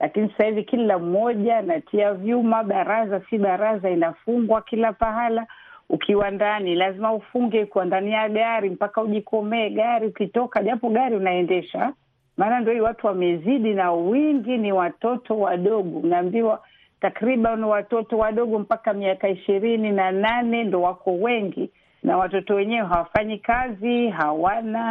lakini 0.00 0.28
sasa 0.30 0.44
hivi 0.44 0.64
kila 0.64 0.98
mmoja 0.98 1.58
anatia 1.58 2.14
vyuma. 2.14 2.64
Baraza 2.64 3.20
si 3.30 3.38
baraza, 3.38 3.90
inafungwa 3.90 4.62
kila 4.62 4.92
pahala. 4.92 5.46
Ukiwa 5.90 6.30
ndani 6.30 6.74
lazima 6.74 7.12
ufunge, 7.12 7.66
kwa 7.66 7.84
ndani 7.84 8.12
ya 8.12 8.28
gari 8.28 8.70
mpaka 8.70 9.02
ujikomee 9.02 9.70
gari. 9.70 10.06
Ukitoka 10.06 10.62
japo 10.62 10.88
gari 10.90 11.16
unaendesha, 11.16 11.92
maana 12.36 12.60
ndo 12.60 12.72
hii 12.72 12.80
watu 12.80 13.06
wamezidi, 13.06 13.74
na 13.74 13.92
wingi 13.92 14.56
ni 14.58 14.72
watoto 14.72 15.38
wadogo. 15.38 15.98
Unaambiwa 15.98 16.62
takriban 17.00 17.64
watoto 17.64 18.18
wadogo 18.18 18.58
mpaka 18.58 18.92
miaka 18.92 19.28
ishirini 19.28 19.90
na 19.92 20.10
nane 20.12 20.64
ndo 20.64 20.82
wako 20.82 21.12
wengi, 21.12 21.70
na 22.02 22.16
watoto 22.18 22.54
wenyewe 22.54 22.86
hawafanyi 22.86 23.38
kazi, 23.38 24.08
hawana 24.08 24.82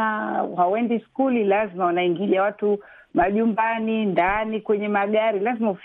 hawaendi 0.57 0.99
skuli, 0.99 1.43
lazima 1.43 1.85
wanaingilia 1.85 2.41
watu 2.43 2.79
majumbani, 3.13 4.05
ndani, 4.05 4.61
kwenye 4.61 4.87
magari, 4.87 5.39
lazima 5.39 5.75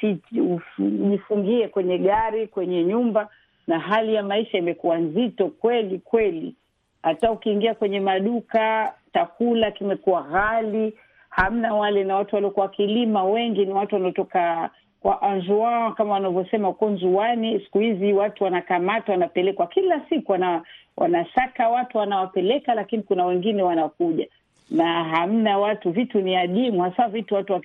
ujifungie 0.78 1.68
kwenye 1.68 1.98
gari, 1.98 2.46
kwenye 2.46 2.84
nyumba, 2.84 3.28
na 3.66 3.78
hali 3.78 4.14
ya 4.14 4.22
maisha 4.22 4.58
imekuwa 4.58 4.98
nzito 4.98 5.48
kweli 5.48 5.98
kweli. 5.98 6.54
Hata 7.02 7.32
ukiingia 7.32 7.74
kwenye 7.74 8.00
maduka, 8.00 8.92
chakula 9.14 9.70
kimekuwa 9.70 10.22
ghali, 10.22 10.94
hamna 11.30 11.74
wale, 11.74 12.04
na 12.04 12.16
watu 12.16 12.34
waliokuwa 12.34 12.66
wakilima 12.66 13.24
wengi 13.24 13.64
ni 13.66 13.72
watu 13.72 13.94
wanaotoka 13.94 14.70
kwa 15.00 15.22
anjua 15.22 15.92
kama 15.94 16.12
wanavyosema 16.14 16.68
huko 16.68 16.90
nzuani. 16.90 17.60
Siku 17.60 17.78
hizi 17.78 18.12
watu 18.12 18.44
wanakamatwa, 18.44 19.12
wanapelekwa 19.12 19.66
kila 19.66 20.00
siku, 20.08 20.32
wana, 20.32 20.62
wanasaka 20.96 21.68
watu 21.68 21.98
wanawapeleka, 21.98 22.74
lakini 22.74 23.02
kuna 23.02 23.26
wengine 23.26 23.62
wanakuja 23.62 24.26
na 24.70 25.04
hamna 25.04 25.58
watu, 25.58 25.90
vitu 25.90 26.20
ni 26.20 26.36
adimu, 26.36 26.82
hasa 26.82 27.08
vitu 27.08 27.34
watu 27.34 27.60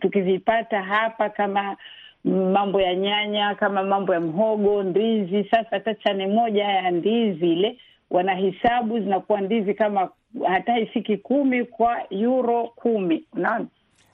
tukivipata 0.00 0.82
hapa 0.82 1.30
kama 1.30 1.76
mambo 2.24 2.80
ya 2.80 2.94
nyanya, 2.94 3.54
kama 3.54 3.82
mambo 3.82 4.14
ya 4.14 4.20
mhogo, 4.20 4.82
ndizi. 4.82 5.44
Sasa 5.44 5.66
hata 5.70 5.94
chane 5.94 6.26
moja 6.26 6.64
ya 6.64 6.90
ndizi 6.90 7.52
ile 7.52 7.78
wanahisabu 8.10 9.00
zinakuwa 9.00 9.40
ndizi 9.40 9.74
kama 9.74 10.08
hata 10.48 10.78
ifiki 10.78 11.16
kumi 11.16 11.64
kwa 11.64 12.12
euro 12.12 12.64
kumi. 12.76 13.24
Unaona, 13.32 13.66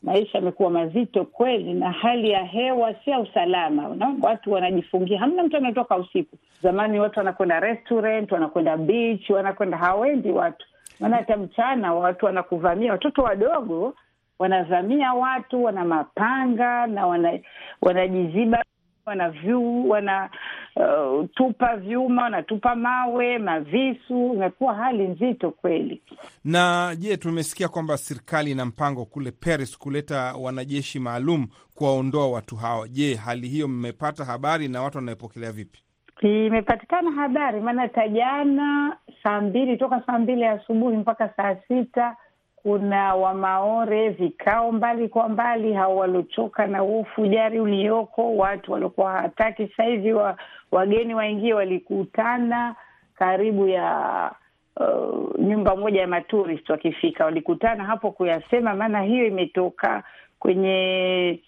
maisha 0.03 0.39
yamekuwa 0.39 0.71
mazito 0.71 1.25
kweli, 1.25 1.75
na 1.75 1.91
hali 1.93 2.31
ya 2.31 2.45
hewa 2.45 2.95
si 3.05 3.11
ya 3.11 3.21
usalama. 3.21 3.89
Unaona, 3.89 4.17
watu 4.29 4.53
wanajifungia, 4.53 5.19
hamna 5.19 5.43
mtu 5.43 5.57
anatoka 5.57 5.97
usiku. 5.97 6.37
Zamani 6.63 7.01
watu 7.01 7.19
wanakwenda 7.19 7.61
restaurant, 7.61 8.33
wanakwenda 8.33 8.77
beach, 8.77 9.31
wanakwenda, 9.31 9.77
hawendi 9.77 10.31
watu 10.31 10.67
maana 11.01 11.17
hata 11.17 11.37
mchana 11.37 11.95
watu 11.95 12.27
wanakuvamia, 12.27 12.93
watoto 12.93 13.23
wadogo 13.23 13.95
wanavamia 14.41 15.15
watu, 15.15 15.65
wana 15.65 15.85
mapanga 15.85 16.87
na 16.87 17.07
wana 17.07 17.39
wanajiziba, 17.83 18.65
wana 19.07 19.31
vyu 19.31 19.89
wanatupa 19.91 21.75
uh, 21.75 21.81
vyuma, 21.81 22.23
wanatupa 22.23 22.75
mawe, 22.75 23.39
mavisu. 23.39 24.33
Imekuwa 24.35 24.75
hali 24.75 25.09
nzito 25.09 25.51
kweli. 25.51 26.03
Na 26.45 26.95
je, 26.99 27.17
tumesikia 27.17 27.69
kwamba 27.69 27.97
serikali 27.97 28.51
ina 28.51 28.65
mpango 28.65 29.05
kule 29.05 29.31
Paris 29.31 29.79
kuleta 29.79 30.35
wanajeshi 30.41 30.99
maalum 30.99 31.47
kuwaondoa 31.75 32.31
watu 32.31 32.57
hawa. 32.57 32.89
Je, 32.89 33.15
hali 33.15 33.49
hiyo 33.49 33.69
mmepata 33.69 34.25
habari 34.25 34.69
na 34.69 34.83
watu 34.83 34.99
wanaepokelea 34.99 35.53
vipi? 35.53 35.79
Imepatikana 36.23 37.11
habari, 37.11 37.61
maana 37.61 37.83
hata 37.83 38.09
jana 38.09 38.97
saa 39.23 39.41
mbili 39.41 39.77
toka 39.77 40.03
saa 40.07 40.19
mbili 40.19 40.45
asubuhi 40.45 40.97
mpaka 40.97 41.29
saa 41.37 41.57
sita 41.69 42.17
kuna 42.63 43.15
Wamaore 43.15 44.09
vikao 44.09 44.73
mbali 44.73 45.09
kwa 45.09 45.29
mbali, 45.29 45.73
hao 45.73 45.97
waliochoka 45.97 46.67
na 46.67 46.79
huu 46.79 47.05
fujari 47.05 47.61
ulioko, 47.61 48.37
watu 48.37 48.73
waliokuwa 48.73 49.13
hawataki 49.13 49.67
sasa 49.69 49.83
hivi 49.85 50.13
wa, 50.13 50.37
wageni 50.73 51.15
waingie, 51.15 51.55
walikutana 51.55 52.75
karibu 53.15 53.69
ya 53.69 54.31
uh, 54.77 55.39
nyumba 55.39 55.77
moja 55.77 56.01
ya 56.01 56.07
maturist. 56.07 56.71
Wakifika 56.71 57.25
walikutana 57.25 57.85
hapo 57.85 58.11
kuyasema, 58.11 58.75
maana 58.75 59.03
hiyo 59.03 59.27
imetoka 59.27 60.03
kwenye 60.39 61.41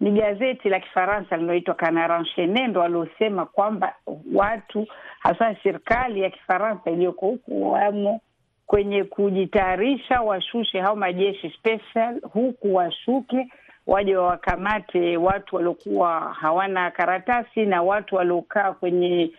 ni 0.00 0.10
gazeti 0.10 0.68
la 0.68 0.80
Kifaransa 0.80 1.36
linaloitwa 1.36 1.74
Canard 1.74 2.12
Enchaine 2.12 2.66
ndo 2.66 2.80
waliosema 2.80 3.46
kwamba 3.46 3.94
watu 4.34 4.86
hasa 5.18 5.56
serikali 5.62 6.20
ya 6.20 6.30
Kifaransa 6.30 6.90
iliyoko 6.90 7.26
huku 7.26 7.72
wamo 7.72 8.20
kwenye 8.66 9.04
kujitayarisha, 9.04 10.20
washushe 10.20 10.80
hao 10.80 10.96
majeshi 10.96 11.50
special 11.50 12.20
huku, 12.32 12.74
washuke 12.74 13.48
waje 13.86 14.16
wawakamate 14.16 15.16
watu 15.16 15.56
waliokuwa 15.56 16.20
hawana 16.20 16.90
karatasi 16.90 17.66
na 17.66 17.82
watu 17.82 18.14
waliokaa 18.16 18.72
kwenye 18.72 19.30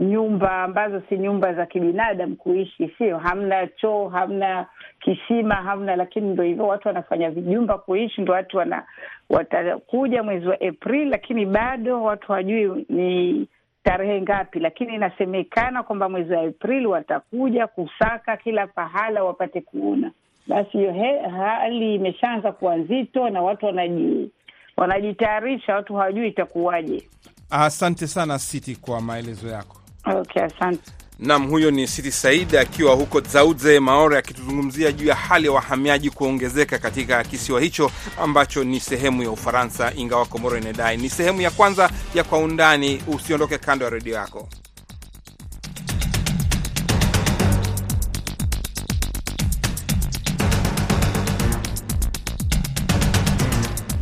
nyumba 0.00 0.62
ambazo 0.62 1.02
si 1.08 1.18
nyumba 1.18 1.54
za 1.54 1.66
kibinadamu 1.66 2.36
kuishi, 2.36 2.94
sio, 2.98 3.18
hamna 3.18 3.66
choo, 3.66 4.08
hamna 4.08 4.66
kisima, 5.00 5.54
hamna. 5.54 5.96
Lakini 5.96 6.28
ndo 6.32 6.42
hivyo, 6.42 6.66
watu 6.66 6.88
wanafanya 6.88 7.30
vijumba 7.30 7.78
kuishi, 7.78 8.20
ndo 8.20 8.32
watu 8.32 8.56
wana 8.56 8.84
watakuja 9.30 10.22
mwezi 10.22 10.46
wa 10.46 10.54
Aprili, 10.60 11.10
lakini 11.10 11.46
bado 11.46 12.02
watu 12.02 12.26
hawajui 12.28 12.86
ni 12.88 13.46
tarehe 13.86 14.20
ngapi, 14.22 14.58
lakini 14.60 14.94
inasemekana 14.94 15.82
kwamba 15.82 16.08
mwezi 16.08 16.32
wa 16.32 16.42
Aprili 16.42 16.86
watakuja 16.86 17.66
kusaka 17.66 18.36
kila 18.36 18.66
pahala 18.66 19.24
wapate 19.24 19.60
kuona. 19.60 20.10
Basi 20.46 20.70
hiyo 20.78 20.92
hali 21.30 21.94
imeshaanza 21.94 22.52
kuwa 22.52 22.76
nzito 22.76 23.30
na 23.30 23.42
watu 23.42 23.66
wanaji 23.66 24.30
wanajitayarisha, 24.76 25.74
watu 25.74 25.94
hawajui 25.94 26.28
itakuwaje. 26.28 27.08
Asante 27.50 28.06
sana 28.06 28.38
Siti 28.38 28.76
kwa 28.76 29.00
maelezo 29.00 29.48
yako. 29.48 29.76
Okay, 30.06 30.42
asante. 30.42 30.92
Nam, 31.18 31.48
huyo 31.50 31.70
ni 31.70 31.86
Siti 31.88 32.12
Said 32.12 32.56
akiwa 32.56 32.94
huko 32.94 33.20
Zauze 33.20 33.80
Maore 33.80 34.18
akituzungumzia 34.18 34.92
juu 34.92 35.06
ya 35.06 35.14
hali 35.14 35.46
ya 35.46 35.52
wahamiaji 35.52 36.10
kuongezeka 36.10 36.78
katika 36.78 37.24
kisiwa 37.24 37.60
hicho 37.60 37.90
ambacho 38.22 38.64
ni 38.64 38.80
sehemu 38.80 39.22
ya 39.22 39.30
Ufaransa, 39.30 39.92
ingawa 39.96 40.26
Komoro 40.26 40.58
inadai 40.58 40.96
ni 40.96 41.10
sehemu 41.10 41.40
ya 41.40 41.50
kwanza 41.50 41.90
ya 42.14 42.24
Kwa 42.24 42.38
Undani. 42.38 43.02
Usiondoke 43.06 43.58
kando 43.58 43.84
ya 43.84 43.90
redio 43.90 44.14
yako. 44.14 44.48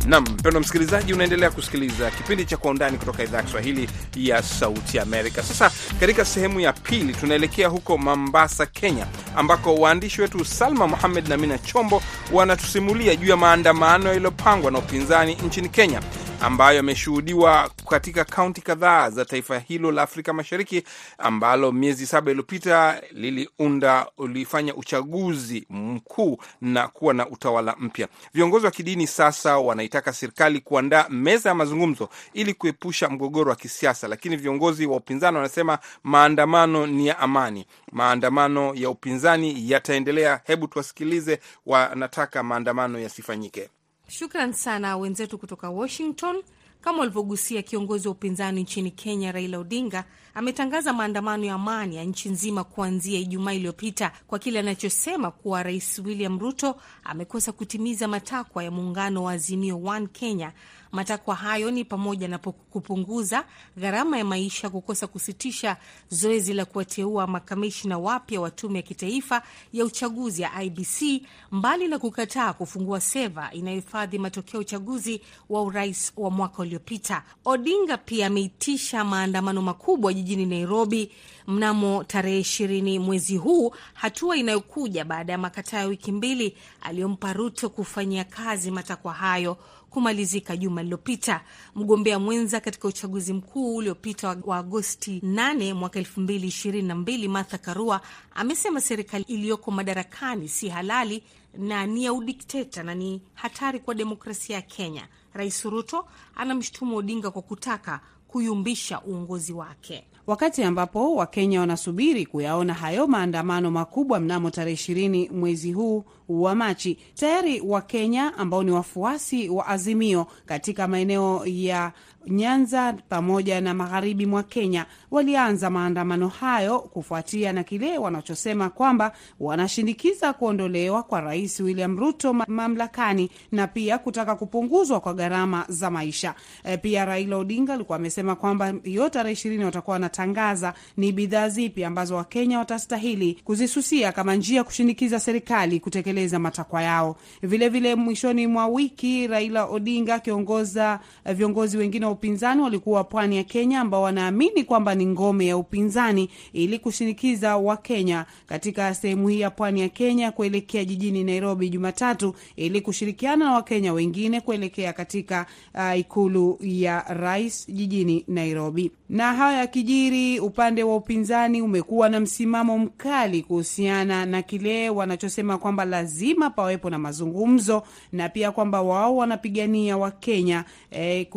Nam 0.07 0.23
mpendo 0.23 0.59
msikilizaji, 0.59 1.13
unaendelea 1.13 1.51
kusikiliza 1.51 2.11
kipindi 2.11 2.45
cha 2.45 2.57
Kwa 2.57 2.71
Undani 2.71 2.97
kutoka 2.97 3.23
idhaa 3.23 3.37
ya 3.37 3.43
Kiswahili 3.43 3.89
ya 4.15 4.43
Sauti 4.43 4.99
Amerika. 4.99 5.43
Sasa 5.43 5.71
katika 5.99 6.25
sehemu 6.25 6.59
ya 6.59 6.73
pili, 6.73 7.13
tunaelekea 7.13 7.67
huko 7.67 7.97
Mombasa, 7.97 8.65
Kenya, 8.65 9.05
ambako 9.35 9.75
waandishi 9.75 10.21
wetu 10.21 10.45
Salma 10.45 10.87
Muhamed 10.87 11.27
na 11.27 11.37
Mina 11.37 11.57
Chombo 11.57 12.01
wanatusimulia 12.31 13.15
juu 13.15 13.27
ya 13.29 13.37
maandamano 13.37 14.09
yaliyopangwa 14.13 14.71
na 14.71 14.79
upinzani 14.79 15.35
nchini 15.35 15.69
Kenya 15.69 16.01
ambayo 16.45 16.77
yameshuhudiwa 16.77 17.69
katika 17.89 18.25
kaunti 18.25 18.61
kadhaa 18.61 19.09
za 19.09 19.25
taifa 19.25 19.59
hilo 19.59 19.91
la 19.91 20.01
Afrika 20.01 20.33
Mashariki 20.33 20.83
ambalo 21.17 21.71
miezi 21.71 22.05
saba 22.07 22.31
iliyopita 22.31 23.01
liliunda 23.11 24.07
ulifanya 24.17 24.75
uchaguzi 24.75 25.65
mkuu 25.69 26.37
na 26.61 26.87
kuwa 26.87 27.13
na 27.13 27.29
utawala 27.29 27.75
mpya. 27.79 28.07
Viongozi 28.33 28.65
wa 28.65 28.71
kidini 28.71 29.07
sasa 29.07 29.57
wanaitaka 29.57 30.13
serikali 30.13 30.59
kuandaa 30.59 31.05
meza 31.09 31.49
ya 31.49 31.55
mazungumzo 31.55 32.09
ili 32.33 32.53
kuepusha 32.53 33.09
mgogoro 33.09 33.49
wa 33.49 33.55
kisiasa, 33.55 34.07
lakini 34.07 34.37
viongozi 34.37 34.85
wa 34.85 34.97
upinzani 34.97 35.37
wanasema 35.37 35.79
maandamano 36.03 36.87
ni 36.87 37.07
ya 37.07 37.19
amani. 37.19 37.65
Maandamano 37.91 38.73
ya 38.75 38.89
upinzani 38.89 39.71
yataendelea. 39.71 40.41
Hebu 40.43 40.67
tuwasikilize, 40.67 41.39
wanataka 41.65 42.43
maandamano 42.43 42.99
yasifanyike. 42.99 43.69
Shukran 44.07 44.53
sana 44.53 44.97
wenzetu 44.97 45.37
kutoka 45.37 45.69
Washington. 45.69 46.43
Kama 46.81 46.99
walivyogusia, 46.99 47.61
kiongozi 47.61 48.07
wa 48.07 48.11
upinzani 48.11 48.61
nchini 48.61 48.91
Kenya 48.91 49.31
Raila 49.31 49.59
Odinga 49.59 50.03
ametangaza 50.33 50.93
maandamano 50.93 51.45
ya 51.45 51.53
amani 51.53 51.95
ya 51.95 52.03
nchi 52.03 52.29
nzima 52.29 52.63
kuanzia 52.63 53.19
Ijumaa 53.19 53.53
iliyopita 53.53 54.11
kwa 54.27 54.39
kile 54.39 54.59
anachosema 54.59 55.31
kuwa 55.31 55.63
Rais 55.63 55.99
William 55.99 56.39
Ruto 56.39 56.75
amekosa 57.03 57.51
kutimiza 57.51 58.07
matakwa 58.07 58.63
ya 58.63 58.71
muungano 58.71 59.23
wa 59.23 59.31
Azimio 59.31 59.81
One 59.83 60.07
Kenya. 60.07 60.51
Matakwa 60.95 61.35
hayo 61.35 61.71
ni 61.71 61.85
pamoja 61.85 62.27
na 62.27 62.37
kupunguza 62.37 63.45
gharama 63.77 64.17
ya 64.17 64.25
maisha, 64.25 64.69
kukosa 64.69 65.07
kusitisha 65.07 65.77
zoezi 66.09 66.53
la 66.53 66.65
kuwateua 66.65 67.27
makamishina 67.27 67.97
wapya 67.97 68.41
wa 68.41 68.51
tume 68.51 68.79
ya 68.79 68.81
kitaifa 68.81 69.41
ya 69.73 69.85
uchaguzi 69.85 70.41
ya 70.41 70.63
IBC, 70.63 71.21
mbali 71.51 71.87
na 71.87 71.99
kukataa 71.99 72.53
kufungua 72.53 73.01
seva 73.01 73.49
inayohifadhi 73.53 74.19
matokeo 74.19 74.57
ya 74.57 74.61
uchaguzi 74.61 75.21
wa 75.49 75.61
urais 75.61 76.13
wa 76.17 76.31
mwaka 76.31 76.61
uliopita. 76.61 77.23
Odinga 77.45 77.97
pia 77.97 78.27
ameitisha 78.27 79.03
maandamano 79.03 79.61
makubwa 79.61 80.13
jijini 80.13 80.45
Nairobi 80.45 81.11
mnamo 81.47 82.03
tarehe 82.03 82.39
ishirini 82.39 82.99
mwezi 82.99 83.37
huu, 83.37 83.73
hatua 83.93 84.37
inayokuja 84.37 85.05
baada 85.05 85.31
ya 85.31 85.37
makataa 85.37 85.79
ya 85.79 85.85
wiki 85.85 86.11
mbili 86.11 86.57
aliyompa 86.81 87.33
Ruto 87.33 87.69
kufanyia 87.69 88.23
kazi 88.23 88.71
matakwa 88.71 89.13
hayo 89.13 89.57
kumalizika 89.95 90.57
juma 90.57 90.81
lililopita. 90.83 91.41
Mgombea 91.75 92.19
mwenza 92.19 92.59
katika 92.59 92.87
uchaguzi 92.87 93.33
mkuu 93.33 93.75
uliopita 93.75 94.37
wa 94.45 94.57
Agosti 94.57 95.19
8 95.25 95.73
mwaka 95.73 95.99
2022 95.99 97.27
Martha 97.29 97.57
Karua 97.57 98.01
amesema 98.35 98.81
serikali 98.81 99.23
iliyoko 99.27 99.71
madarakani 99.71 100.49
si 100.49 100.69
halali 100.69 101.23
na 101.57 101.85
ni 101.85 102.03
ya 102.05 102.13
udikteta 102.13 102.83
na 102.83 102.95
ni 102.95 103.21
hatari 103.33 103.79
kwa 103.79 103.95
demokrasia 103.95 104.55
ya 104.55 104.61
Kenya. 104.61 105.07
Rais 105.33 105.63
Ruto 105.65 106.07
anamshutumu 106.35 106.95
Odinga 106.97 107.31
kwa 107.31 107.41
kutaka 107.41 107.99
kuyumbisha 108.35 109.01
uongozi 109.01 109.53
wake. 109.53 110.03
Wakati 110.27 110.63
ambapo 110.63 111.15
Wakenya 111.15 111.59
wanasubiri 111.59 112.25
kuyaona 112.25 112.73
hayo 112.73 113.07
maandamano 113.07 113.71
makubwa 113.71 114.19
mnamo 114.19 114.49
tarehe 114.49 114.73
ishirini 114.73 115.29
mwezi 115.29 115.71
huu 115.71 116.03
wa 116.29 116.55
Machi, 116.55 116.97
tayari 117.13 117.61
Wakenya 117.61 118.37
ambao 118.37 118.63
ni 118.63 118.71
wafuasi 118.71 119.49
wa 119.49 119.67
Azimio 119.67 120.27
katika 120.45 120.87
maeneo 120.87 121.41
ya 121.45 121.91
Nyanza 122.27 122.93
pamoja 123.09 123.61
na 123.61 123.73
magharibi 123.73 124.25
mwa 124.25 124.43
Kenya 124.43 124.85
walianza 125.11 125.69
maandamano 125.69 126.27
hayo 126.27 126.79
kufuatia 126.79 127.53
na 127.53 127.63
kile 127.63 127.97
wanachosema 127.97 128.69
kwamba 128.69 129.11
wanashinikiza 129.39 130.33
kuondolewa 130.33 131.03
kwa 131.03 131.21
Rais 131.21 131.59
William 131.59 131.97
Ruto 131.99 132.33
mamlakani 132.33 133.29
na 133.51 133.67
pia 133.67 133.97
kutaka 133.97 134.35
kupunguzwa 134.35 134.99
kwa 134.99 135.13
gharama 135.13 135.65
za 135.69 135.91
maisha. 135.91 136.35
E, 136.63 136.77
pia 136.77 137.05
Raila 137.05 137.37
Odinga 137.37 137.73
alikuwa 137.73 137.95
amesema 137.97 138.35
kwamba 138.35 138.73
hiyo 138.83 139.09
tarehe 139.09 139.33
ishirini 139.33 139.65
watakuwa 139.65 139.93
wanatangaza 139.93 140.73
ni 140.97 141.11
bidhaa 141.11 141.49
zipi 141.49 141.83
ambazo 141.83 142.15
Wakenya 142.15 142.59
watastahili 142.59 143.41
kuzisusia 143.43 144.11
kama 144.11 144.35
njia 144.35 144.57
ya 144.57 144.63
kushinikiza 144.63 145.19
serikali 145.19 145.79
kutekeleza 145.79 146.39
matakwa 146.39 146.81
yao. 146.83 147.15
Vilevile 147.41 147.69
vile 147.69 147.95
mwishoni 147.95 148.47
mwa 148.47 148.67
wiki 148.67 149.27
Raila 149.27 149.65
Odinga 149.65 150.15
akiongoza 150.15 150.99
viongozi 151.33 151.77
wengine 151.77 152.05
upinzani 152.15 152.61
walikuwa 152.61 153.03
pwani 153.03 153.37
ya 153.37 153.43
Kenya 153.43 153.79
ambao 153.81 154.01
wanaamini 154.01 154.63
kwamba 154.63 154.95
ni 154.95 155.05
ngome 155.05 155.45
ya 155.47 155.57
upinzani 155.57 156.29
ili 156.53 156.79
kushinikiza 156.79 157.57
Wakenya 157.57 158.25
katika 158.47 158.93
sehemu 158.93 159.27
hii 159.27 159.39
ya 159.39 159.49
pwani 159.49 159.81
ya 159.81 159.89
Kenya 159.89 160.31
kuelekea 160.31 160.85
jijini 160.85 161.23
Nairobi 161.23 161.69
Jumatatu 161.69 162.35
ili 162.55 162.81
kushirikiana 162.81 163.45
na 163.45 163.51
Wakenya 163.53 163.93
wengine 163.93 164.41
kuelekea 164.41 164.93
katika 164.93 165.45
uh, 165.75 165.99
ikulu 165.99 166.57
ya 166.61 167.05
rais 167.09 167.67
jijini 167.69 168.23
Nairobi. 168.27 168.91
Na 169.09 169.33
haya 169.33 169.57
yakijiri, 169.59 170.39
upande 170.39 170.83
wa 170.83 170.95
upinzani 170.95 171.61
umekuwa 171.61 172.09
na 172.09 172.19
msimamo 172.19 172.77
mkali 172.77 173.41
kuhusiana 173.41 174.25
na 174.25 174.41
kile 174.41 174.89
wanachosema 174.89 175.57
kwamba 175.57 175.85
lazima 175.85 176.49
pawepo 176.49 176.89
na 176.89 176.99
mazungumzo 176.99 177.83
na 178.11 178.29
pia 178.29 178.51
kwamba 178.51 178.81
wao 178.81 179.15
wanapigania 179.15 179.97
Wakenya 179.97 180.65
eh, 180.91 181.27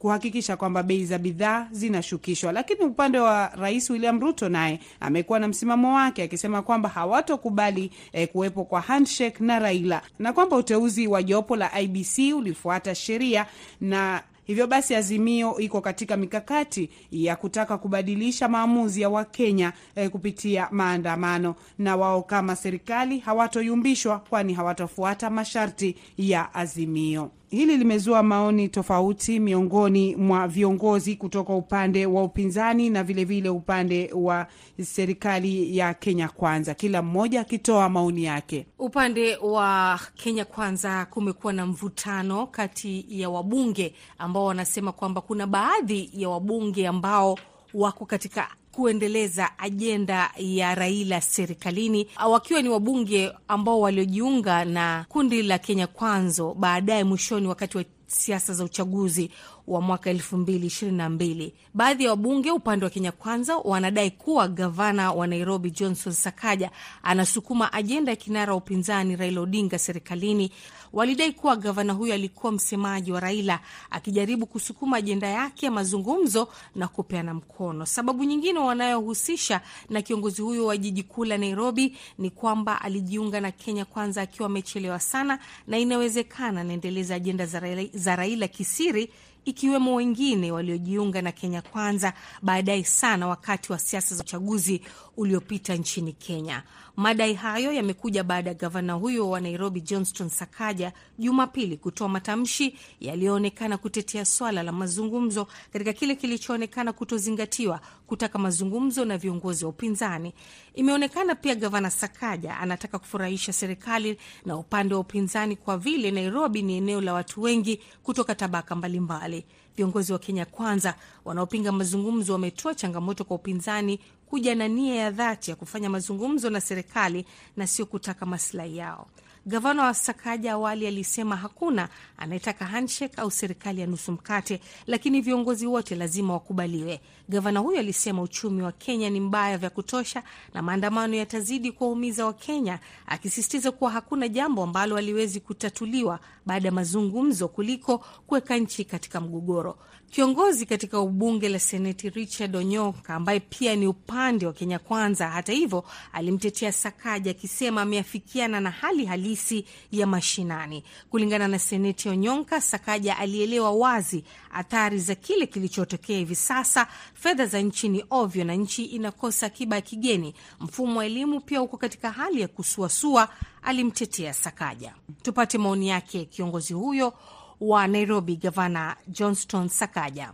kuhakikisha 0.00 0.56
kwamba 0.56 0.82
bei 0.82 1.04
za 1.04 1.18
bidhaa 1.18 1.68
zinashukishwa. 1.70 2.52
Lakini 2.52 2.80
upande 2.80 3.18
wa 3.18 3.46
Rais 3.48 3.90
William 3.90 4.20
Ruto 4.20 4.48
naye 4.48 4.80
amekuwa 5.00 5.38
na 5.38 5.48
msimamo 5.48 5.94
wake 5.94 6.22
akisema 6.22 6.62
kwamba 6.62 6.88
hawatokubali 6.88 7.90
eh, 8.12 8.28
kuwepo 8.28 8.64
kwa 8.64 8.80
handshake 8.80 9.44
na 9.44 9.58
Raila 9.58 10.02
na 10.18 10.32
kwamba 10.32 10.56
uteuzi 10.56 11.06
wa 11.06 11.22
jopo 11.22 11.56
la 11.56 11.80
IBC 11.80 12.18
ulifuata 12.36 12.94
sheria 12.94 13.46
na 13.80 14.22
hivyo 14.44 14.66
basi 14.66 14.94
Azimio 14.94 15.58
iko 15.58 15.80
katika 15.80 16.16
mikakati 16.16 16.90
ya 17.12 17.36
kutaka 17.36 17.78
kubadilisha 17.78 18.48
maamuzi 18.48 19.00
ya 19.00 19.08
Wakenya 19.08 19.72
eh, 19.96 20.10
kupitia 20.10 20.68
maandamano, 20.70 21.54
na 21.78 21.96
wao 21.96 22.22
kama 22.22 22.56
serikali 22.56 23.18
hawatoyumbishwa, 23.18 24.18
kwani 24.18 24.54
hawatofuata 24.54 25.30
masharti 25.30 25.96
ya 26.18 26.54
Azimio. 26.54 27.30
Hili 27.50 27.76
limezua 27.76 28.22
maoni 28.22 28.68
tofauti 28.68 29.40
miongoni 29.40 30.16
mwa 30.16 30.48
viongozi 30.48 31.16
kutoka 31.16 31.54
upande 31.54 32.06
wa 32.06 32.22
upinzani 32.24 32.90
na 32.90 33.04
vilevile 33.04 33.40
vile 33.40 33.48
upande 33.48 34.10
wa 34.14 34.46
serikali 34.82 35.76
ya 35.76 35.94
Kenya 35.94 36.28
Kwanza, 36.28 36.74
kila 36.74 37.02
mmoja 37.02 37.40
akitoa 37.40 37.88
maoni 37.88 38.24
yake. 38.24 38.66
Upande 38.78 39.36
wa 39.36 40.00
Kenya 40.14 40.44
Kwanza 40.44 41.06
kumekuwa 41.06 41.52
na 41.52 41.66
mvutano 41.66 42.46
kati 42.46 43.06
ya 43.08 43.30
wabunge 43.30 43.94
ambao 44.18 44.44
wanasema 44.44 44.92
kwamba 44.92 45.20
kuna 45.20 45.46
baadhi 45.46 46.10
ya 46.12 46.28
wabunge 46.28 46.86
ambao 46.88 47.38
wako 47.74 48.06
katika 48.06 48.48
kuendeleza 48.80 49.58
ajenda 49.58 50.30
ya 50.36 50.74
Raila 50.74 51.20
serikalini, 51.20 52.06
wakiwa 52.30 52.62
ni 52.62 52.68
wabunge 52.68 53.32
ambao 53.48 53.80
waliojiunga 53.80 54.64
na 54.64 55.06
kundi 55.08 55.42
la 55.42 55.58
Kenya 55.58 55.86
Kwanza 55.86 56.54
baadaye 56.56 57.04
mwishoni, 57.04 57.46
wakati 57.46 57.76
wa 57.78 57.84
siasa 58.06 58.54
za 58.54 58.64
uchaguzi 58.64 59.30
wa 59.70 59.80
mwaka 59.80 60.10
elfu 60.10 60.36
mbili 60.36 60.66
ishirini 60.66 60.96
na 60.98 61.08
mbili. 61.10 61.54
Baadhi 61.74 62.04
ya 62.04 62.10
wabunge 62.10 62.50
upande 62.50 62.84
wa 62.84 62.90
Kenya 62.90 63.12
Kwanza 63.12 63.56
wanadai 63.56 64.10
kuwa 64.10 64.48
gavana 64.48 65.12
wa 65.12 65.26
Nairobi 65.26 65.70
Johnson 65.70 66.12
Sakaja 66.12 66.70
anasukuma 67.02 67.72
ajenda 67.72 68.12
ya 68.12 68.16
kinara 68.16 68.52
wa 68.52 68.58
upinzani 68.58 69.16
Raila 69.16 69.40
Odinga 69.40 69.78
serikalini. 69.78 70.52
Walidai 70.92 71.32
kuwa 71.32 71.56
gavana 71.56 71.92
huyo 71.92 72.14
alikuwa 72.14 72.52
msemaji 72.52 73.12
wa 73.12 73.20
Raila 73.20 73.60
akijaribu 73.90 74.46
kusukuma 74.46 74.96
ajenda 74.96 75.26
yake 75.28 75.66
ya 75.66 75.72
mazungumzo 75.72 76.48
na 76.74 76.88
kupeana 76.88 77.34
mkono. 77.34 77.86
Sababu 77.86 78.24
nyingine 78.24 78.58
wanayohusisha 78.58 79.60
na 79.90 80.02
kiongozi 80.02 80.42
huyo 80.42 80.66
wa 80.66 80.76
jiji 80.76 81.02
kuu 81.02 81.24
la 81.24 81.38
Nairobi 81.38 81.96
ni 82.18 82.30
kwamba 82.30 82.80
alijiunga 82.82 83.40
na 83.40 83.50
Kenya 83.50 83.84
Kwanza 83.84 84.22
akiwa 84.22 84.46
amechelewa 84.46 85.00
sana, 85.00 85.38
na 85.66 85.78
inawezekana 85.78 86.60
anaendeleza 86.60 87.14
ajenda 87.14 87.46
za 87.94 88.16
Raila 88.16 88.48
kisiri 88.48 89.10
ikiwemo 89.44 89.94
wengine 89.94 90.52
waliojiunga 90.52 91.22
na 91.22 91.32
Kenya 91.32 91.62
Kwanza 91.62 92.12
baadaye 92.42 92.84
sana 92.84 93.26
wakati 93.26 93.72
wa 93.72 93.78
siasa 93.78 94.14
za 94.14 94.24
uchaguzi 94.24 94.82
uliopita 95.20 95.74
nchini 95.74 96.12
Kenya. 96.12 96.62
Madai 96.96 97.34
hayo 97.34 97.72
yamekuja 97.72 98.24
baada 98.24 98.50
ya 98.50 98.54
gavana 98.54 98.92
huyo 98.92 99.30
wa 99.30 99.40
Nairobi 99.40 99.80
Johnston 99.80 100.28
Sakaja 100.28 100.92
Jumapili 101.18 101.76
kutoa 101.76 102.08
matamshi 102.08 102.74
yaliyoonekana 103.00 103.78
kutetea 103.78 104.24
swala 104.24 104.62
la 104.62 104.72
mazungumzo 104.72 105.46
katika 105.72 105.92
kile 105.92 106.14
kilichoonekana 106.14 106.92
kutozingatiwa 106.92 107.80
kutaka 108.06 108.38
mazungumzo 108.38 109.04
na 109.04 109.18
viongozi 109.18 109.64
wa 109.64 109.70
upinzani. 109.70 110.34
Imeonekana 110.74 111.34
pia 111.34 111.54
gavana 111.54 111.90
Sakaja 111.90 112.56
anataka 112.58 112.98
kufurahisha 112.98 113.52
serikali 113.52 114.18
na 114.46 114.56
upande 114.56 114.94
wa 114.94 115.00
upinzani 115.00 115.56
kwa 115.56 115.78
vile 115.78 116.10
Nairobi 116.10 116.62
ni 116.62 116.76
eneo 116.76 117.00
la 117.00 117.12
watu 117.12 117.42
wengi 117.42 117.80
kutoka 118.02 118.34
tabaka 118.34 118.74
mbalimbali. 118.74 119.44
Viongozi 119.76 120.12
wa 120.12 120.18
Kenya 120.18 120.44
Kwanza 120.46 120.94
wanaopinga 121.24 121.72
mazungumzo 121.72 122.32
wametoa 122.32 122.74
changamoto 122.74 123.24
kwa 123.24 123.36
upinzani 123.36 124.00
kuja 124.26 124.54
na 124.54 124.68
nia 124.68 124.94
ya 124.94 125.10
dhati 125.10 125.50
ya 125.50 125.56
kufanya 125.56 125.90
mazungumzo 125.90 126.50
na 126.50 126.60
serikali 126.60 127.24
na 127.56 127.66
sio 127.66 127.86
kutaka 127.86 128.26
maslahi 128.26 128.76
yao. 128.76 129.06
Gavana 129.46 129.82
wa 129.84 129.94
Sakaja 129.94 130.52
awali 130.52 130.86
alisema 130.86 131.36
hakuna 131.36 131.88
anayetaka 132.18 132.66
handshake 132.66 133.20
au 133.20 133.30
serikali 133.30 133.80
ya 133.80 133.86
nusu 133.86 134.12
mkate, 134.12 134.60
lakini 134.86 135.20
viongozi 135.20 135.66
wote 135.66 135.94
lazima 135.94 136.32
wakubaliwe. 136.32 137.00
Gavana 137.28 137.60
huyo 137.60 137.78
alisema 137.78 138.22
uchumi 138.22 138.62
wa 138.62 138.72
Kenya 138.72 139.10
ni 139.10 139.20
mbaya 139.20 139.58
vya 139.58 139.70
kutosha 139.70 140.22
na 140.54 140.62
maandamano 140.62 141.16
yatazidi 141.16 141.72
kuwaumiza 141.72 142.26
Wakenya, 142.26 142.78
akisisitiza 143.06 143.72
kuwa 143.72 143.90
hakuna 143.90 144.28
jambo 144.28 144.62
ambalo 144.62 144.94
haliwezi 144.96 145.40
kutatuliwa 145.40 146.20
baada 146.50 146.68
ya 146.68 146.72
mazungumzo 146.72 147.48
kuliko 147.48 147.98
kuweka 147.98 148.56
nchi 148.56 148.84
katika 148.84 149.20
mgogoro. 149.20 149.78
Kiongozi 150.10 150.66
katika 150.66 151.00
ubunge 151.00 151.48
la 151.48 151.58
Seneti 151.58 152.10
Richard 152.10 152.56
Onyoka, 152.56 153.14
ambaye 153.14 153.40
pia 153.40 153.76
ni 153.76 153.86
upande 153.86 154.46
wa 154.46 154.52
Kenya 154.52 154.78
Kwanza, 154.78 155.28
hata 155.28 155.52
hivyo, 155.52 155.84
alimtetea 156.12 156.72
Sakaja 156.72 157.30
akisema 157.30 157.82
ameafikiana 157.82 158.60
na 158.60 158.70
hali 158.70 159.04
halisi 159.04 159.64
ya 159.92 160.06
mashinani. 160.06 160.84
Kulingana 161.10 161.48
na 161.48 161.58
Seneti 161.58 162.08
Onyoka, 162.08 162.60
Sakaja 162.60 163.18
alielewa 163.18 163.70
wazi 163.70 164.24
athari 164.52 164.98
za 164.98 165.14
kile 165.14 165.46
kilichotokea 165.46 166.18
hivi 166.18 166.34
sasa. 166.34 166.86
Fedha 167.14 167.46
za 167.46 167.60
nchi 167.60 167.88
ni 167.88 168.04
ovyo 168.10 168.44
na 168.44 168.54
nchi 168.54 168.84
inakosa 168.84 169.46
akiba 169.46 169.76
ya 169.76 169.82
kigeni. 169.82 170.34
Mfumo 170.60 170.98
wa 170.98 171.06
elimu 171.06 171.40
pia 171.40 171.62
uko 171.62 171.76
katika 171.76 172.10
hali 172.10 172.40
ya 172.40 172.48
kusuasua, 172.48 173.28
alimtetea 173.62 174.32
Sakaja. 174.34 174.94
Tupate 175.22 175.58
maoni 175.58 175.88
yake 175.88 176.24
kiongozi 176.24 176.72
huyo 176.74 177.12
wa 177.60 177.86
Nairobi, 177.86 178.36
Gavana 178.36 178.96
Johnston 179.08 179.68
Sakaja. 179.68 180.32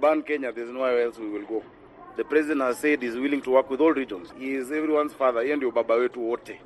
Ban 0.00 0.22
Kenya, 0.22 0.52
there's 0.52 0.70
nowhere 0.70 1.02
else 1.02 1.18
we 1.18 1.28
will 1.28 1.46
go. 1.46 1.62
The 2.16 2.24
president 2.24 2.60
has 2.60 2.78
said 2.78 3.02
he's 3.02 3.14
willing 3.16 3.40
to 3.42 3.50
work 3.50 3.70
with 3.70 3.80
all 3.80 3.92
regions. 3.92 4.32
He 4.38 4.54
is 4.54 4.70
everyone's 4.70 5.12
father. 5.14 5.40
Yeye 5.42 5.56
ndio 5.56 5.70
baba 5.70 5.94
wetu 5.94 6.28
wote, 6.30 6.60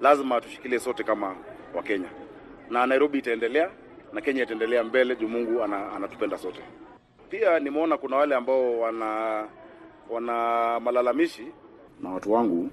lazima 0.00 0.40
tushikilie 0.40 0.78
sote 0.80 1.02
kama 1.04 1.36
Wakenya, 1.74 2.08
na 2.70 2.86
Nairobi 2.86 3.18
itaendelea 3.18 3.70
na 4.12 4.20
Kenya 4.20 4.42
itaendelea 4.42 4.84
mbele 4.84 5.16
juu 5.16 5.28
Mungu 5.28 5.62
ana, 5.62 5.92
anatupenda 5.92 6.38
sote. 6.38 6.60
Pia 7.30 7.58
nimeona 7.60 7.96
kuna 7.96 8.16
wale 8.16 8.34
ambao 8.34 8.80
wana 8.80 9.44
wana 10.10 10.80
malalamishi 10.80 11.46
na 12.02 12.10
watu 12.10 12.32
wangu 12.32 12.68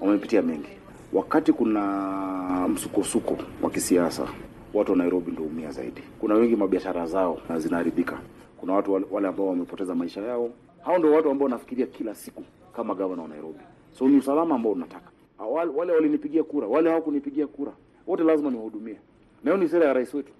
wamepitia 0.00 0.42
mengi. 0.42 0.68
Wakati 1.12 1.52
kuna 1.52 2.68
msukosuko 2.68 3.38
wa 3.62 3.70
kisiasa, 3.70 4.28
watu 4.74 4.92
wa 4.92 4.98
Nairobi 4.98 5.32
ndio 5.32 5.44
umia 5.44 5.70
zaidi. 5.70 6.02
Kuna 6.20 6.34
wengi 6.34 6.56
mabiashara 6.56 7.06
zao 7.06 7.38
na 7.48 7.58
zinaharibika. 7.58 8.18
Kuna 8.60 8.72
watu 8.72 8.92
wale 9.10 9.28
ambao 9.28 9.46
wamepoteza 9.46 9.94
maisha 9.94 10.20
yao. 10.22 10.50
Hao 10.84 10.98
ndio 10.98 11.12
watu 11.12 11.30
ambao 11.30 11.48
nafikiria 11.48 11.86
kila 11.86 12.14
siku 12.14 12.44
kama 12.76 12.94
gavana 12.94 13.22
wa 13.22 13.28
Nairobi. 13.28 13.60
So 13.92 14.08
ni 14.08 14.16
usalama 14.16 14.54
ambao 14.54 14.72
unataka. 14.72 15.10
Wale 15.76 15.92
walinipigia 15.92 16.42
kura, 16.44 16.66
wale 16.66 16.88
hawakunipigia 16.90 17.46
kura, 17.46 17.72
wote 18.06 18.22
lazima 18.24 18.50
niwahudumie. 18.50 18.96
Na 19.44 19.50
hiyo 19.50 19.56
ni 19.64 19.68
sera 19.68 19.86
ya 19.86 19.92
rais 19.92 20.14
wetu, 20.14 20.32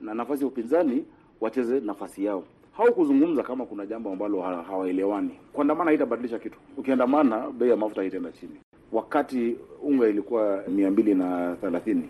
na 0.00 0.14
nafasi 0.14 0.42
ya 0.42 0.48
upinzani 0.48 1.04
wacheze 1.40 1.80
nafasi 1.80 2.24
yao 2.24 2.44
haukuzungumza 2.76 3.42
kama 3.42 3.66
kuna 3.66 3.86
jambo 3.86 4.12
ambalo 4.12 4.40
hawaelewani. 4.42 5.30
Kuandamana 5.52 5.90
haitabadilisha 5.90 6.38
kitu. 6.38 6.58
Ukiandamana 6.76 7.50
bei 7.50 7.70
ya 7.70 7.76
mafuta 7.76 8.00
haitaenda 8.00 8.32
chini. 8.32 8.52
Wakati 8.92 9.56
unga 9.82 10.08
ilikuwa 10.08 10.62
mia 10.68 10.90
mbili 10.90 11.14
na 11.14 11.56
thelathini 11.60 12.08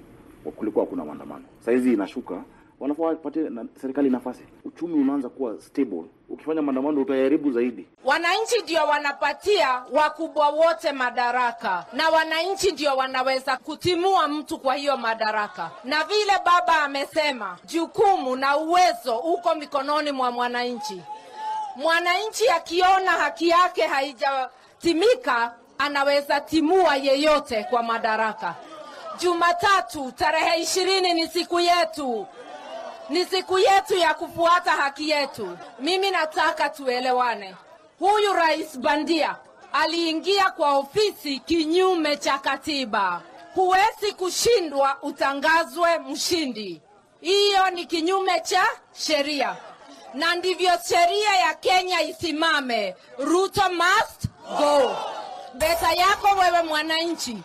kulikuwa 0.57 0.85
hakuna 0.85 1.05
maandamano, 1.05 1.45
sahizi 1.59 1.93
inashuka. 1.93 2.43
Wanafaa 2.81 3.03
wapatie 3.03 3.43
na 3.51 3.65
serikali 3.81 4.11
nafasi, 4.11 4.41
uchumi 4.65 4.95
unaanza 4.95 5.29
kuwa 5.29 5.61
stable. 5.61 6.05
Ukifanya 6.29 6.63
maandamano 6.63 7.01
utaharibu 7.01 7.51
zaidi. 7.53 7.87
Wananchi 8.05 8.63
ndio 8.63 8.85
wanapatia 8.87 9.83
wakubwa 9.93 10.49
wote 10.49 10.93
madaraka, 10.93 11.87
na 11.93 12.09
wananchi 12.11 12.73
ndio 12.73 12.97
wanaweza 12.97 13.57
kutimua 13.57 14.29
mtu 14.29 14.59
kwa 14.59 14.75
hiyo 14.75 14.97
madaraka. 14.97 15.71
Na 15.85 16.05
vile 16.05 16.33
baba 16.45 16.83
amesema, 16.83 17.59
jukumu 17.65 18.37
na 18.37 18.57
uwezo 18.57 19.19
uko 19.19 19.55
mikononi 19.55 20.13
mwa 20.13 20.31
mwananchi. 20.31 21.03
Mwananchi 21.77 22.49
akiona 22.49 23.11
haki 23.11 23.49
yake 23.49 23.83
haijatimika, 23.83 25.55
anaweza 25.79 26.41
timua 26.41 26.97
yeyote 26.97 27.65
kwa 27.65 27.83
madaraka. 27.83 28.55
Jumatatu 29.19 30.13
tarehe 30.13 30.61
ishirini 30.63 31.15
ni 31.15 31.29
siku 31.29 31.61
yetu 31.61 32.27
ni 33.11 33.25
siku 33.25 33.59
yetu 33.59 33.95
ya 33.97 34.15
kufuata 34.15 34.71
haki 34.71 35.11
yetu. 35.11 35.59
Mimi 35.79 36.11
nataka 36.11 36.69
tuelewane. 36.69 37.55
Huyu 37.99 38.33
rais 38.33 38.79
bandia 38.79 39.37
aliingia 39.73 40.51
kwa 40.51 40.73
ofisi 40.77 41.39
kinyume 41.39 42.17
cha 42.17 42.39
katiba. 42.39 43.23
Huwezi 43.55 44.13
kushindwa 44.13 44.99
utangazwe 45.03 45.99
mshindi, 45.99 46.83
hiyo 47.21 47.71
ni 47.71 47.87
kinyume 47.87 48.41
cha 48.41 48.65
sheria, 48.93 49.57
na 50.15 50.35
ndivyo 50.35 50.71
sheria 50.89 51.37
ya 51.37 51.55
Kenya 51.55 52.03
isimame. 52.03 52.95
Ruto 53.19 53.63
must 53.71 54.27
go. 54.59 54.97
Pesa 55.59 55.93
yako 55.93 56.29
wewe 56.41 56.63
mwananchi, 56.63 57.39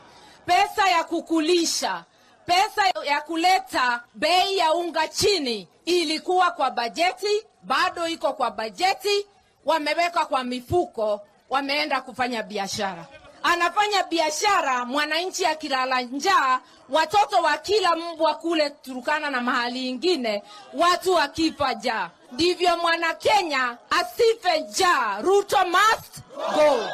pesa 0.46 0.90
ya 0.90 1.04
kukulisha 1.04 2.04
pesa 2.46 2.84
ya 3.06 3.22
kuleta 3.22 4.04
bei 4.14 4.58
ya 4.58 4.74
unga 4.74 5.08
chini 5.08 5.68
ilikuwa 5.86 6.52
kwa 6.52 6.72
bajeti, 6.72 7.44
bado 7.64 8.08
iko 8.08 8.34
kwa 8.34 8.52
bajeti, 8.52 9.28
wameweka 9.66 10.26
kwa 10.26 10.44
mifuko, 10.44 11.22
wameenda 11.50 12.02
kufanya 12.02 12.44
biashara. 12.44 13.06
Anafanya 13.44 14.04
biashara, 14.04 14.86
mwananchi 14.86 15.46
akilala 15.46 16.02
njaa, 16.02 16.60
watoto 16.90 17.36
wa 17.42 17.58
kila 17.58 17.96
mbwa 17.96 18.36
kule 18.36 18.70
Turukana 18.70 19.30
na 19.30 19.42
mahali 19.42 19.90
ingine, 19.90 20.44
watu 20.74 21.14
wakifa 21.14 21.74
jaa. 21.74 22.10
ndivyo 22.32 22.78
mwana 22.78 23.14
Kenya 23.14 23.78
asife 23.90 24.60
njaa. 24.60 25.22
Ruto 25.22 25.58
must 25.66 26.20
go. 26.56 26.90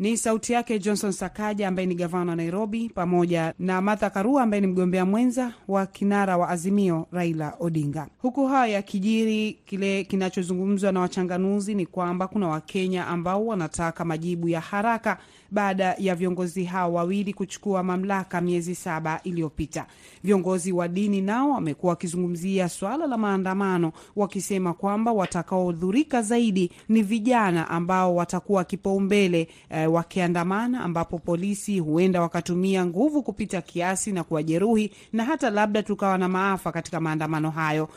Ni 0.00 0.16
sauti 0.16 0.52
yake 0.52 0.78
Johnson 0.78 1.12
Sakaja 1.12 1.68
ambaye 1.68 1.86
ni 1.86 1.94
gavana 1.94 2.30
wa 2.30 2.36
Nairobi, 2.36 2.90
pamoja 2.94 3.54
na 3.58 3.80
Martha 3.80 4.10
Karua 4.10 4.42
ambaye 4.42 4.60
ni 4.60 4.66
mgombea 4.66 5.04
mwenza 5.04 5.52
wa 5.68 5.86
kinara 5.86 6.36
wa 6.36 6.48
Azimio 6.48 7.06
Raila 7.12 7.54
Odinga. 7.60 8.06
Huku 8.18 8.46
haya 8.46 8.74
yakijiri, 8.74 9.52
kile 9.66 10.04
kinachozungumzwa 10.04 10.92
na 10.92 11.00
wachanganuzi 11.00 11.74
ni 11.74 11.86
kwamba 11.86 12.28
kuna 12.28 12.48
Wakenya 12.48 13.06
ambao 13.06 13.46
wanataka 13.46 14.04
majibu 14.04 14.48
ya 14.48 14.60
haraka 14.60 15.18
baada 15.50 15.94
ya 15.98 16.14
viongozi 16.14 16.64
hao 16.64 16.92
wawili 16.92 17.32
kuchukua 17.32 17.82
mamlaka 17.82 18.40
miezi 18.40 18.74
saba 18.74 19.20
iliyopita. 19.24 19.86
Viongozi 20.24 20.72
wa 20.72 20.88
dini 20.88 21.20
nao 21.20 21.50
wamekuwa 21.50 21.90
wakizungumzia 21.90 22.68
swala 22.68 23.06
la 23.06 23.18
maandamano, 23.18 23.92
wakisema 24.16 24.74
kwamba 24.74 25.12
watakaodhurika 25.12 26.22
zaidi 26.22 26.70
ni 26.88 27.02
vijana 27.02 27.68
ambao 27.70 28.16
watakuwa 28.16 28.64
kipaumbele 28.64 29.48
eh, 29.70 29.92
wakiandamana, 29.92 30.80
ambapo 30.80 31.18
polisi 31.18 31.78
huenda 31.78 32.20
wakatumia 32.20 32.86
nguvu 32.86 33.22
kupita 33.22 33.62
kiasi 33.62 34.12
na 34.12 34.24
kuwajeruhi 34.24 34.92
na 35.12 35.24
hata 35.24 35.50
labda 35.50 35.82
tukawa 35.82 36.18
na 36.18 36.28
maafa 36.28 36.72
katika 36.72 37.00
maandamano 37.00 37.50
hayo. 37.50 37.88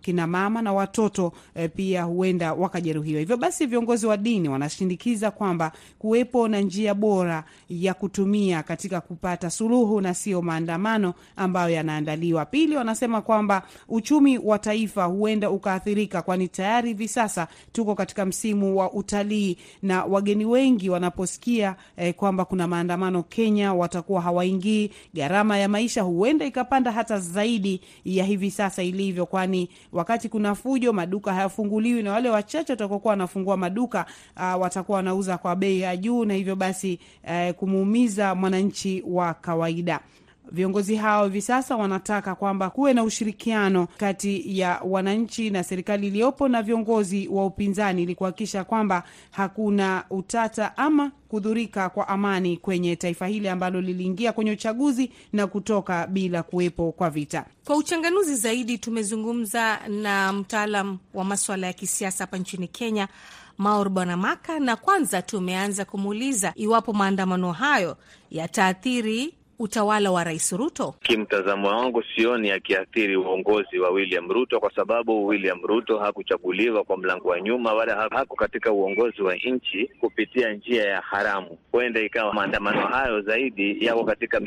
Kina 0.00 0.26
mama 0.26 0.62
na 0.62 0.72
watoto 0.72 1.32
eh, 1.54 1.70
pia 1.76 2.02
huenda 2.02 2.52
wakajeruhiwa. 2.54 3.20
Hivyo 3.20 3.36
basi 3.36 3.66
viongozi 3.66 4.06
wa 4.06 4.16
dini 4.16 4.48
wanashindikiza 4.48 5.30
kwamba 5.30 5.72
kuwepo 5.98 6.48
na 6.48 6.60
njia 6.60 6.79
bora 6.94 7.44
ya 7.68 7.94
kutumia 7.94 8.62
katika 8.62 9.00
kupata 9.00 9.50
suluhu 9.50 10.00
na 10.00 10.14
sio 10.14 10.42
maandamano 10.42 11.14
ambayo 11.36 11.74
yanaandaliwa. 11.74 12.44
Pili, 12.46 12.76
wanasema 12.76 13.20
kwamba 13.22 13.62
uchumi 13.88 14.38
wa 14.38 14.58
taifa 14.58 15.04
huenda 15.04 15.50
ukaathirika, 15.50 16.22
kwani 16.22 16.48
tayari 16.48 16.88
hivi 16.88 17.08
sasa 17.08 17.48
tuko 17.72 17.94
katika 17.94 18.26
msimu 18.26 18.76
wa 18.78 18.92
utalii 18.92 19.56
na 19.82 20.04
wageni 20.04 20.44
wengi 20.44 20.90
wanaposikia 20.90 21.76
eh, 21.96 22.14
kwamba 22.14 22.44
kuna 22.44 22.66
maandamano 22.68 23.22
Kenya 23.22 23.74
watakuwa 23.74 24.20
hawaingii. 24.20 24.90
Gharama 25.14 25.58
ya 25.58 25.68
maisha 25.68 26.02
huenda 26.02 26.46
ikapanda 26.46 26.92
hata 26.92 27.18
zaidi 27.18 27.80
ya 28.04 28.24
hivi 28.24 28.50
sasa 28.50 28.82
ilivyo, 28.82 29.26
kwani 29.26 29.68
wakati 29.92 30.28
kuna 30.28 30.54
fujo 30.54 30.92
maduka 30.92 31.34
hayafunguliwi 31.34 32.02
na 32.02 32.12
wale 32.12 32.30
wachache 32.30 32.72
watakokuwa 32.72 33.10
wanafungua 33.10 33.56
maduka 33.56 34.06
uh, 34.36 34.60
watakuwa 34.62 34.96
wanauza 34.96 35.38
kwa 35.38 35.56
bei 35.56 35.80
ya 35.80 35.96
juu 35.96 36.24
na 36.24 36.34
hivyo 36.34 36.56
basi 36.56 36.69
uh, 36.74 37.50
kumuumiza 37.54 38.34
mwananchi 38.34 39.02
wa 39.06 39.34
kawaida. 39.34 40.00
Viongozi 40.52 40.96
hao 40.96 41.24
hivi 41.24 41.42
sasa 41.42 41.76
wanataka 41.76 42.34
kwamba 42.34 42.70
kuwe 42.70 42.92
na 42.94 43.04
ushirikiano 43.04 43.88
kati 43.98 44.58
ya 44.58 44.80
wananchi 44.84 45.50
na 45.50 45.64
serikali 45.64 46.06
iliyopo 46.06 46.48
na 46.48 46.62
viongozi 46.62 47.28
wa 47.28 47.46
upinzani 47.46 48.02
ili 48.02 48.14
kuhakikisha 48.14 48.64
kwamba 48.64 49.02
hakuna 49.30 50.04
utata 50.10 50.76
ama 50.76 51.12
kudhurika 51.28 51.88
kwa 51.88 52.08
amani 52.08 52.56
kwenye 52.56 52.96
taifa 52.96 53.26
hili 53.26 53.48
ambalo 53.48 53.80
liliingia 53.80 54.32
kwenye 54.32 54.50
uchaguzi 54.50 55.10
na 55.32 55.46
kutoka 55.46 56.06
bila 56.06 56.42
kuwepo 56.42 56.92
kwa 56.92 57.10
vita. 57.10 57.44
Kwa 57.64 57.76
uchanganuzi 57.76 58.34
zaidi, 58.36 58.78
tumezungumza 58.78 59.78
na 59.88 60.32
mtaalam 60.32 60.98
wa 61.14 61.24
maswala 61.24 61.66
ya 61.66 61.72
kisiasa 61.72 62.24
hapa 62.24 62.38
nchini 62.38 62.68
Kenya, 62.68 63.08
Maur 63.60 63.88
Bwanamaka, 63.88 64.58
na 64.60 64.76
kwanza 64.76 65.22
tumeanza 65.22 65.84
kumuuliza 65.84 66.52
iwapo 66.56 66.92
maandamano 66.92 67.52
hayo 67.52 67.96
yataathiri 68.30 69.34
utawala 69.60 70.10
wa 70.10 70.24
Rais 70.24 70.52
Ruto. 70.52 70.94
Kimtazamo 71.02 71.68
wangu 71.68 72.02
sioni 72.16 72.50
akiathiri 72.50 73.16
uongozi 73.16 73.78
wa 73.78 73.90
William 73.90 74.28
Ruto 74.32 74.60
kwa 74.60 74.74
sababu 74.74 75.26
William 75.26 75.62
Ruto 75.62 75.98
hakuchaguliwa 75.98 76.84
kwa 76.84 76.96
mlango 76.96 77.28
wa 77.28 77.40
nyuma, 77.40 77.72
wala 77.74 77.94
hako 78.10 78.36
katika 78.36 78.72
uongozi 78.72 79.22
wa 79.22 79.34
nchi 79.34 79.90
kupitia 80.00 80.52
njia 80.52 80.84
ya 80.84 81.00
haramu. 81.00 81.58
Huenda 81.72 82.00
ikawa 82.00 82.32
maandamano 82.34 82.80
hayo 82.86 83.20
zaidi 83.20 83.84
yako 83.86 84.04
katika 84.04 84.40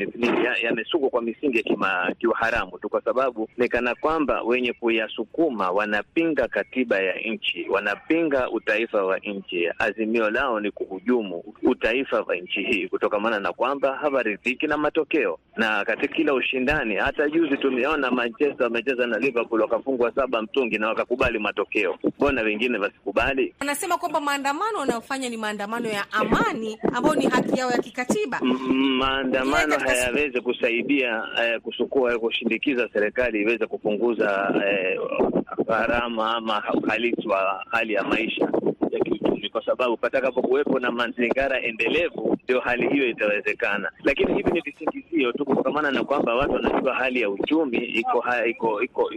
yamesukwa 0.62 1.04
ya 1.06 1.10
kwa 1.10 1.22
misingi 1.22 1.58
ya 1.58 2.14
kiuharamu 2.18 2.78
tu, 2.78 2.88
kwa 2.88 3.02
sababu 3.02 3.48
ni 3.56 3.68
kana 3.68 3.94
kwamba 3.94 4.42
wenye 4.42 4.72
kuyasukuma 4.72 5.70
wanapinga 5.70 6.48
katiba 6.48 6.98
ya 7.00 7.14
nchi, 7.20 7.66
wanapinga 7.70 8.50
utaifa 8.50 9.04
wa 9.04 9.18
nchi. 9.18 9.68
Azimio 9.78 10.30
lao 10.30 10.60
ni 10.60 10.70
kuhujumu 10.70 11.44
utaifa 11.62 12.20
wa 12.20 12.36
nchi 12.36 12.62
hii 12.62 12.88
kutokamana 12.88 13.40
na 13.40 13.52
kwamba 13.52 13.96
hawaridhiki 13.96 14.66
na 14.66 14.76
mato 14.76 15.03
matokeo 15.04 15.38
na 15.56 15.84
katika 15.84 16.14
kila 16.14 16.34
ushindani. 16.34 16.94
Hata 16.96 17.28
juzi 17.28 17.56
tumeona 17.56 18.10
Manchester 18.10 18.62
wamecheza 18.64 19.06
na 19.06 19.18
Liverpool 19.18 19.60
wakafungwa 19.60 20.12
saba 20.14 20.42
mtungi 20.42 20.78
na 20.78 20.88
wakakubali 20.88 21.38
matokeo. 21.38 21.98
Mbona 22.18 22.42
wengine 22.42 22.78
wasikubali? 22.78 23.54
Wanasema 23.60 23.98
kwamba 23.98 24.20
maandamano 24.20 24.78
wanayofanya 24.78 25.28
ni 25.28 25.36
maandamano 25.36 25.88
ya 25.88 26.04
amani 26.12 26.78
ambayo 26.92 27.14
ni 27.14 27.26
haki 27.26 27.58
yao 27.58 27.70
ya 27.70 27.78
kikatiba. 27.78 28.40
Maandamano 28.98 29.78
hayawezi 29.78 30.40
kusaidia 30.40 31.22
eh, 31.42 31.60
kusukua 31.60 32.18
kushindikiza 32.18 32.88
serikali 32.92 33.42
iweze 33.42 33.66
kupunguza 33.66 34.54
gharama 35.66 36.22
eh, 36.30 36.36
ama 36.36 36.62
uhalisi 36.74 37.28
wa 37.28 37.64
hali 37.70 37.92
ya 37.94 38.04
maisha 38.04 38.48
ya 38.90 39.00
kiuchumi, 39.00 39.50
kwa 39.50 39.64
sababu 39.64 39.96
patakapokuwepo 39.96 40.78
na 40.80 40.90
mazingara 40.90 41.60
endelevu 41.62 42.33
ndio 42.44 42.60
hali 42.60 42.88
hiyo 42.88 43.08
itawezekana. 43.08 43.90
Lakini 44.04 44.34
hivi 44.34 44.50
ni 44.50 44.60
visingizio 44.60 45.32
tu, 45.32 45.44
kutokamana 45.44 45.90
na 45.90 46.04
kwamba 46.04 46.34
watu 46.34 46.52
wanajua 46.52 46.94
hali 46.94 47.20
ya 47.20 47.30
uchumi 47.30 47.78
iko 47.78 48.24
iko 48.50 48.82
iko 48.82 49.10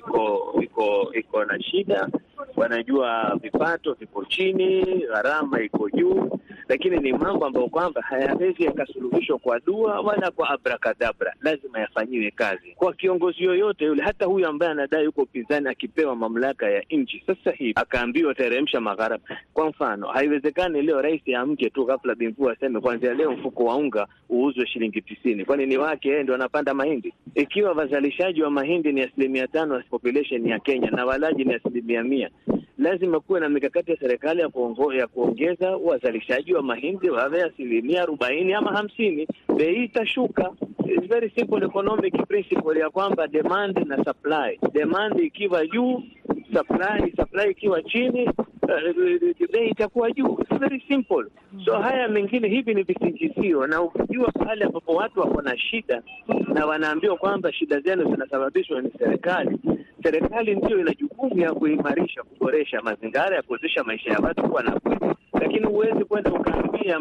iko 0.62 1.12
iko 1.14 1.46
na 1.46 1.62
shida, 1.64 2.10
wanajua 2.58 3.38
vipato 3.42 3.94
viko 3.94 4.26
chini, 4.26 4.84
gharama 5.08 5.62
iko 5.64 5.90
juu, 5.90 6.40
lakini 6.70 6.98
ni 6.98 7.14
mambo 7.14 7.46
ambayo 7.46 7.68
kwamba 7.68 8.02
hayawezi 8.02 8.64
yakasuluhishwa 8.64 9.38
kwa 9.40 9.60
dua 9.60 10.00
wala 10.02 10.32
kwa 10.32 10.50
abrakadabra, 10.50 11.34
lazima 11.42 11.80
yafanyiwe 11.80 12.32
kazi 12.32 12.72
kwa 12.76 12.94
kiongozi 12.94 13.44
yoyote 13.44 13.86
yule, 13.86 14.04
hata 14.04 14.26
huyu 14.26 14.48
ambaye 14.48 14.72
anadai 14.72 15.04
yuko 15.06 15.22
upinzani, 15.22 15.70
akipewa 15.70 16.16
mamlaka 16.16 16.70
ya 16.70 16.84
nchi 16.90 17.24
sasa 17.28 17.52
hivi 17.52 17.74
akaambiwa 17.76 18.36
teremsha 18.36 18.82
magharama. 18.82 19.24
Kwa 19.54 19.70
mfano, 19.70 20.08
haiwezekani 20.08 20.82
leo 20.82 21.02
rais 21.02 21.22
amke 21.38 21.70
tu 21.70 21.86
ghafla 21.86 22.16
bimvua 22.16 22.52
aseme 22.54 22.80
kwanzia 22.80 23.14
leo 23.14 23.32
mfuko 23.32 23.66
wa 23.66 23.76
unga 23.76 24.08
uuzwe 24.30 24.68
shilingi 24.68 25.02
tisini. 25.02 25.46
Kwani 25.46 25.66
ni 25.66 25.78
wake 25.78 26.10
yeye 26.10 26.24
ndo 26.24 26.36
anapanda 26.36 26.74
mahindi? 26.74 27.14
Ikiwa 27.36 27.72
wazalishaji 27.72 28.42
wa 28.44 28.50
mahindi 28.50 28.94
ni 28.94 29.02
asilimia 29.02 29.48
tano 29.48 29.76
ya 29.76 29.84
population 29.90 30.48
ya 30.48 30.60
Kenya 30.60 30.92
na 30.92 31.06
walaji 31.06 31.44
ni 31.44 31.54
asilimia 31.54 32.04
mia, 32.04 32.30
lazima 32.78 33.20
kuwe 33.20 33.40
na 33.40 33.50
mikakati 33.50 33.92
ya 33.92 33.98
serikali 34.00 34.42
ya, 34.42 34.50
kuongo, 34.50 34.94
ya 34.94 35.08
kuongeza 35.08 35.78
wazalishaji 35.78 36.54
wa 36.54 36.64
mahindi 36.64 37.10
wawe 37.10 37.44
asilimia 37.44 38.02
arobaini 38.04 38.54
ama 38.54 38.72
hamsini. 38.72 39.28
Bei 39.58 39.84
itashuka. 39.84 40.52
It's 40.86 41.08
very 41.08 41.32
simple 41.36 41.66
economic 41.66 42.28
principle 42.28 42.80
ya 42.80 42.90
kwamba 42.90 43.28
demand 43.28 43.78
na 43.88 44.04
supply. 44.04 44.60
Demand 44.74 45.20
ikiwa 45.20 45.68
juu, 45.68 46.04
supply 46.54 47.14
supply 47.18 47.52
ikiwa 47.52 47.82
chini 47.84 48.30
Uh, 48.68 49.48
bei 49.52 49.70
itakuwa 49.70 50.12
juu. 50.12 50.38
It's 50.42 50.60
very 50.60 50.84
simple. 50.90 51.24
So 51.66 51.78
haya 51.78 52.08
mengine 52.08 52.48
hivi 52.48 52.74
ni 52.74 52.84
visingizio, 52.84 53.68
na 53.68 53.82
ukijua 53.82 54.32
pale 54.32 54.66
ambapo 54.66 54.94
watu 54.94 55.20
wako 55.20 55.42
na 55.42 55.58
shida 55.58 56.02
na 56.54 56.66
wanaambiwa 56.66 57.18
kwamba 57.18 57.54
shida 57.54 57.80
zenu 57.80 58.12
zinasababishwa 58.12 58.82
ni 58.82 58.92
serikali, 59.00 59.60
serikali 60.04 60.56
ndiyo 60.56 60.80
ina 60.80 60.94
jukumu 60.94 61.40
ya 61.42 61.54
kuimarisha, 61.54 62.24
kuboresha 62.24 62.82
mazingira 62.82 63.36
ya 63.36 63.42
kuwezesha 63.42 63.84
maisha 63.84 64.12
ya 64.12 64.20
watu 64.20 64.44
kuwa 64.50 64.64
nafuu, 64.64 65.14
lakini 65.42 65.66
huwezi 65.66 66.04
kwenda 66.06 66.32
ukaambia 66.32 67.00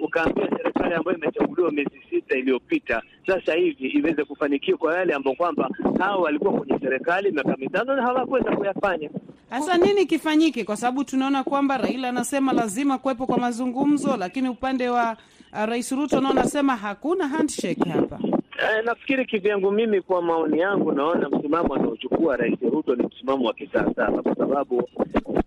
ukaambia 0.00 0.48
serikali 0.56 0.94
ambayo 0.94 1.16
imechaguliwa 1.18 1.70
miezi 1.70 2.00
sita 2.10 2.36
iliyopita 2.38 3.02
sasa 3.26 3.54
hivi 3.54 3.88
iweze 3.88 4.24
kufanikiwa 4.24 4.78
kwa 4.78 4.96
yale 4.98 5.14
ambao 5.14 5.34
kwamba 5.34 5.68
hao 5.98 6.20
walikuwa 6.22 6.52
kwenye 6.52 6.78
serikali 6.80 7.30
miaka 7.32 7.56
mitano 7.56 7.96
na 7.96 8.02
hawakuweza 8.02 8.56
kuyafanya. 8.56 9.10
Sasa 9.50 9.76
nini 9.78 10.06
kifanyike? 10.06 10.64
Kwa 10.64 10.76
sababu 10.76 11.04
tunaona 11.04 11.44
kwamba 11.44 11.76
Raila 11.78 12.08
anasema 12.08 12.52
lazima 12.52 12.98
kuwepo 12.98 13.26
kwa 13.26 13.38
mazungumzo, 13.38 14.16
lakini 14.16 14.48
upande 14.48 14.88
wa 14.88 15.16
uh, 15.52 15.64
Rais 15.64 15.92
Ruto 15.92 16.20
nao 16.20 16.30
anasema 16.32 16.76
hakuna 16.76 17.28
handshake 17.28 17.90
hapa. 17.90 18.18
Eh, 18.58 18.82
nafikiri 18.84 19.26
kivyangu 19.26 19.70
mimi, 19.72 20.00
kwa 20.00 20.22
maoni 20.22 20.58
yangu, 20.58 20.92
naona 20.92 21.28
msimamo 21.28 21.74
anaochukua 21.74 22.36
Rais 22.36 22.58
Ruto 22.72 22.94
ni 22.94 23.02
msimamo 23.06 23.46
wa 23.46 23.54
kisawasawa, 23.54 24.22
kwa 24.22 24.36
sababu 24.36 24.88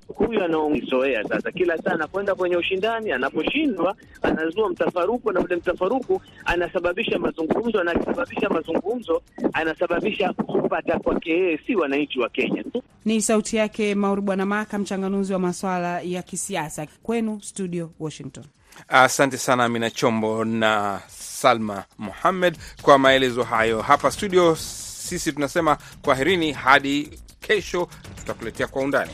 huyu 0.08 0.44
anaozoea 0.44 1.24
sasa, 1.28 1.52
kila 1.52 1.78
saa 1.78 1.92
anakwenda 1.92 2.36
kwenye 2.36 2.58
ushindani, 2.58 3.12
anaposhindwa 3.12 3.96
anazua 4.22 4.70
mtafaruku, 4.70 5.32
na 5.32 5.40
ule 5.40 5.56
mtafaruku 5.56 6.22
anasababisha 6.46 7.20
mazungumzo, 7.20 7.84
na 7.84 7.92
akisababisha 7.92 8.50
mazungumzo 8.50 9.22
anasababisha 9.54 10.34
kupata 10.34 11.00
kwake 11.00 11.32
yeye, 11.32 11.60
si 11.68 11.76
wananchi 11.76 12.20
wa 12.20 12.30
Kenya. 12.30 12.64
Ni 13.06 13.22
sauti 13.22 13.56
yake 13.58 13.96
Mauri 13.96 14.22
Bwana 14.22 14.46
Maka, 14.46 14.80
mchanganuzi 14.80 15.34
wa 15.34 15.40
maswala 15.40 16.02
ya 16.02 16.22
kisiasa. 16.24 16.88
Kwenu 17.04 17.40
studio 17.42 17.90
Washington. 18.00 18.44
Asante 18.88 19.38
sana 19.38 19.64
Amina 19.66 19.90
Chombo 19.92 20.46
na 20.46 21.00
Salma 21.08 21.84
Muhammed 21.98 22.58
kwa 22.82 22.98
maelezo 23.00 23.44
hayo. 23.44 23.82
Hapa 23.82 24.12
studio 24.12 24.56
sisi 24.56 25.32
tunasema 25.34 25.78
kwaherini 26.02 26.52
hadi 26.52 27.20
kesho 27.42 27.90
tutakuletea 28.16 28.68
kwa 28.68 28.82
undani. 28.82 29.12